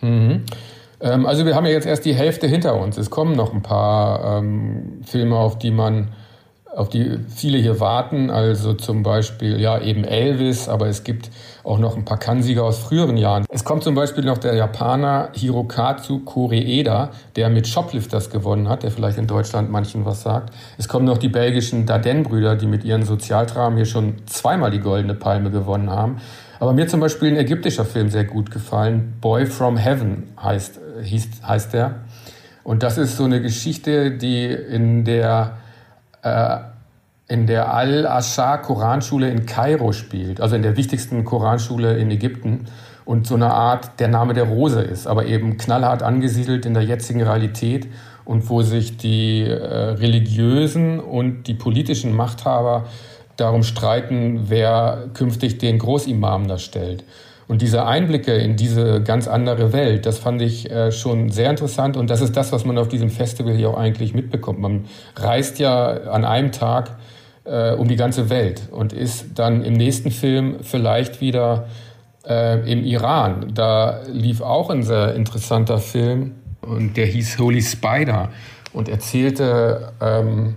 Mhm. 0.00 0.44
Ähm, 1.00 1.26
also 1.26 1.44
wir 1.44 1.54
haben 1.54 1.66
ja 1.66 1.72
jetzt 1.72 1.86
erst 1.86 2.04
die 2.04 2.14
Hälfte 2.14 2.46
hinter 2.46 2.78
uns. 2.80 2.96
Es 2.96 3.10
kommen 3.10 3.34
noch 3.34 3.52
ein 3.52 3.62
paar 3.62 4.38
ähm, 4.38 5.00
Filme, 5.04 5.36
auf 5.36 5.58
die 5.58 5.70
man 5.70 6.12
auf 6.74 6.88
die 6.88 7.18
viele 7.34 7.58
hier 7.58 7.80
warten. 7.80 8.30
Also 8.30 8.74
zum 8.74 9.02
Beispiel, 9.02 9.60
ja, 9.60 9.78
eben 9.78 10.04
Elvis, 10.04 10.68
aber 10.68 10.88
es 10.88 11.04
gibt 11.04 11.30
auch 11.64 11.78
noch 11.78 11.96
ein 11.96 12.04
paar 12.04 12.18
Kannsieger 12.18 12.64
aus 12.64 12.78
früheren 12.78 13.16
Jahren. 13.16 13.44
Es 13.48 13.64
kommt 13.64 13.82
zum 13.84 13.94
Beispiel 13.94 14.24
noch 14.24 14.38
der 14.38 14.54
Japaner 14.54 15.28
Hirokazu 15.34 16.20
Koreeda, 16.20 17.10
der 17.36 17.50
mit 17.50 17.68
Shoplifters 17.68 18.30
gewonnen 18.30 18.68
hat, 18.68 18.82
der 18.82 18.90
vielleicht 18.90 19.18
in 19.18 19.26
Deutschland 19.26 19.70
manchen 19.70 20.04
was 20.04 20.22
sagt. 20.22 20.52
Es 20.78 20.88
kommen 20.88 21.04
noch 21.04 21.18
die 21.18 21.28
belgischen 21.28 21.86
Dardenne-Brüder, 21.86 22.56
die 22.56 22.66
mit 22.66 22.84
ihren 22.84 23.04
Sozialdramen 23.04 23.76
hier 23.76 23.86
schon 23.86 24.26
zweimal 24.26 24.70
die 24.70 24.80
Goldene 24.80 25.14
Palme 25.14 25.50
gewonnen 25.50 25.90
haben. 25.90 26.16
Aber 26.58 26.72
mir 26.72 26.86
zum 26.86 27.00
Beispiel 27.00 27.28
ein 27.28 27.36
ägyptischer 27.36 27.84
Film 27.84 28.08
sehr 28.08 28.24
gut 28.24 28.50
gefallen. 28.50 29.14
Boy 29.20 29.46
from 29.46 29.76
Heaven 29.76 30.28
heißt, 30.40 30.80
hieß, 31.02 31.28
heißt 31.46 31.74
der. 31.74 31.96
Und 32.64 32.82
das 32.82 32.98
ist 32.98 33.16
so 33.16 33.24
eine 33.24 33.42
Geschichte, 33.42 34.12
die 34.12 34.46
in 34.46 35.04
der 35.04 35.58
äh, 36.22 36.58
in 37.28 37.46
der 37.46 37.72
Al-Ashar 37.72 38.62
Koranschule 38.62 39.30
in 39.30 39.46
Kairo 39.46 39.92
spielt, 39.92 40.40
also 40.40 40.56
in 40.56 40.62
der 40.62 40.76
wichtigsten 40.76 41.24
Koranschule 41.24 41.96
in 41.96 42.10
Ägypten 42.10 42.66
und 43.04 43.26
so 43.26 43.34
eine 43.34 43.52
Art 43.52 44.00
der 44.00 44.08
Name 44.08 44.34
der 44.34 44.44
Rose 44.44 44.82
ist, 44.82 45.06
aber 45.06 45.26
eben 45.26 45.56
knallhart 45.56 46.02
angesiedelt 46.02 46.66
in 46.66 46.74
der 46.74 46.84
jetzigen 46.84 47.22
Realität 47.22 47.88
und 48.24 48.48
wo 48.48 48.62
sich 48.62 48.96
die 48.96 49.42
äh, 49.42 49.54
religiösen 49.54 51.00
und 51.00 51.44
die 51.44 51.54
politischen 51.54 52.14
Machthaber 52.14 52.86
darum 53.36 53.62
streiten, 53.62 54.44
wer 54.48 55.08
künftig 55.14 55.58
den 55.58 55.78
Großimam 55.78 56.48
da 56.48 56.58
stellt. 56.58 57.04
Und 57.52 57.60
diese 57.60 57.84
Einblicke 57.84 58.32
in 58.32 58.56
diese 58.56 59.02
ganz 59.02 59.28
andere 59.28 59.74
Welt, 59.74 60.06
das 60.06 60.18
fand 60.18 60.40
ich 60.40 60.70
äh, 60.70 60.90
schon 60.90 61.28
sehr 61.28 61.50
interessant. 61.50 61.98
Und 61.98 62.08
das 62.08 62.22
ist 62.22 62.34
das, 62.34 62.50
was 62.50 62.64
man 62.64 62.78
auf 62.78 62.88
diesem 62.88 63.10
Festival 63.10 63.52
hier 63.52 63.68
auch 63.68 63.76
eigentlich 63.76 64.14
mitbekommt. 64.14 64.58
Man 64.58 64.86
reist 65.16 65.58
ja 65.58 65.86
an 66.04 66.24
einem 66.24 66.50
Tag 66.50 66.96
äh, 67.44 67.72
um 67.72 67.88
die 67.88 67.96
ganze 67.96 68.30
Welt 68.30 68.62
und 68.70 68.94
ist 68.94 69.38
dann 69.38 69.66
im 69.66 69.74
nächsten 69.74 70.10
Film 70.10 70.60
vielleicht 70.62 71.20
wieder 71.20 71.66
äh, 72.26 72.58
im 72.72 72.84
Iran. 72.84 73.52
Da 73.52 74.00
lief 74.10 74.40
auch 74.40 74.70
ein 74.70 74.82
sehr 74.82 75.14
interessanter 75.14 75.76
Film 75.76 76.36
und 76.62 76.96
der 76.96 77.04
hieß 77.04 77.38
Holy 77.38 77.60
Spider 77.60 78.30
und 78.72 78.88
erzählte 78.88 79.92
ähm, 80.00 80.54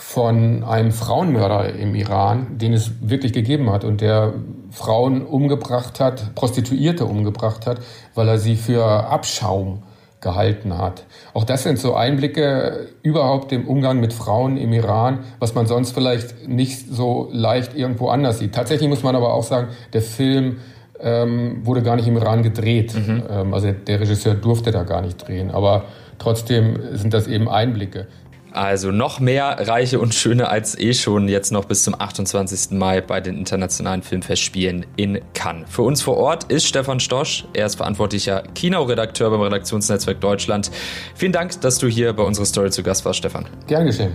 von 0.00 0.64
einem 0.64 0.92
Frauenmörder 0.92 1.74
im 1.74 1.94
Iran, 1.94 2.58
den 2.58 2.72
es 2.72 2.90
wirklich 3.02 3.34
gegeben 3.34 3.70
hat 3.70 3.84
und 3.84 4.00
der 4.00 4.32
Frauen 4.70 5.24
umgebracht 5.24 6.00
hat, 6.00 6.34
Prostituierte 6.34 7.04
umgebracht 7.04 7.66
hat, 7.66 7.80
weil 8.14 8.26
er 8.26 8.38
sie 8.38 8.56
für 8.56 8.84
Abschaum 8.84 9.82
gehalten 10.22 10.76
hat. 10.76 11.04
Auch 11.34 11.44
das 11.44 11.62
sind 11.62 11.78
so 11.78 11.94
Einblicke 11.94 12.88
überhaupt 13.02 13.52
im 13.52 13.68
Umgang 13.68 14.00
mit 14.00 14.12
Frauen 14.12 14.56
im 14.56 14.72
Iran, 14.72 15.20
was 15.38 15.54
man 15.54 15.66
sonst 15.66 15.92
vielleicht 15.92 16.48
nicht 16.48 16.88
so 16.90 17.28
leicht 17.30 17.76
irgendwo 17.76 18.08
anders 18.08 18.38
sieht. 18.38 18.54
Tatsächlich 18.54 18.88
muss 18.88 19.02
man 19.02 19.14
aber 19.14 19.34
auch 19.34 19.44
sagen, 19.44 19.68
der 19.92 20.02
Film 20.02 20.58
ähm, 20.98 21.64
wurde 21.64 21.82
gar 21.82 21.96
nicht 21.96 22.08
im 22.08 22.16
Iran 22.16 22.42
gedreht. 22.42 22.94
Mhm. 22.94 23.22
Ähm, 23.30 23.54
also 23.54 23.70
der 23.70 24.00
Regisseur 24.00 24.34
durfte 24.34 24.70
da 24.70 24.82
gar 24.82 25.02
nicht 25.02 25.28
drehen. 25.28 25.50
Aber 25.50 25.84
trotzdem 26.18 26.78
sind 26.94 27.12
das 27.14 27.28
eben 27.28 27.48
Einblicke. 27.48 28.06
Also 28.52 28.90
noch 28.90 29.20
mehr 29.20 29.68
Reiche 29.68 30.00
und 30.00 30.14
Schöne 30.14 30.48
als 30.48 30.78
eh 30.78 30.92
schon 30.94 31.28
jetzt 31.28 31.52
noch 31.52 31.64
bis 31.64 31.84
zum 31.84 31.94
28. 31.98 32.72
Mai 32.78 33.00
bei 33.00 33.20
den 33.20 33.36
internationalen 33.36 34.02
Filmfestspielen 34.02 34.86
in 34.96 35.20
Cannes. 35.34 35.66
Für 35.68 35.82
uns 35.82 36.02
vor 36.02 36.16
Ort 36.16 36.44
ist 36.44 36.66
Stefan 36.66 37.00
Stosch. 37.00 37.46
Er 37.54 37.66
ist 37.66 37.76
verantwortlicher 37.76 38.42
Kinoredakteur 38.54 39.30
beim 39.30 39.40
Redaktionsnetzwerk 39.40 40.20
Deutschland. 40.20 40.70
Vielen 41.14 41.32
Dank, 41.32 41.60
dass 41.60 41.78
du 41.78 41.86
hier 41.86 42.12
bei 42.12 42.22
unserer 42.22 42.46
Story 42.46 42.70
zu 42.70 42.82
Gast 42.82 43.04
warst, 43.04 43.18
Stefan. 43.18 43.46
Gern 43.66 43.86
geschehen. 43.86 44.12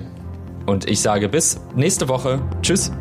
Und 0.66 0.90
ich 0.90 1.00
sage 1.00 1.30
bis 1.30 1.60
nächste 1.76 2.08
Woche. 2.08 2.42
Tschüss. 2.62 2.92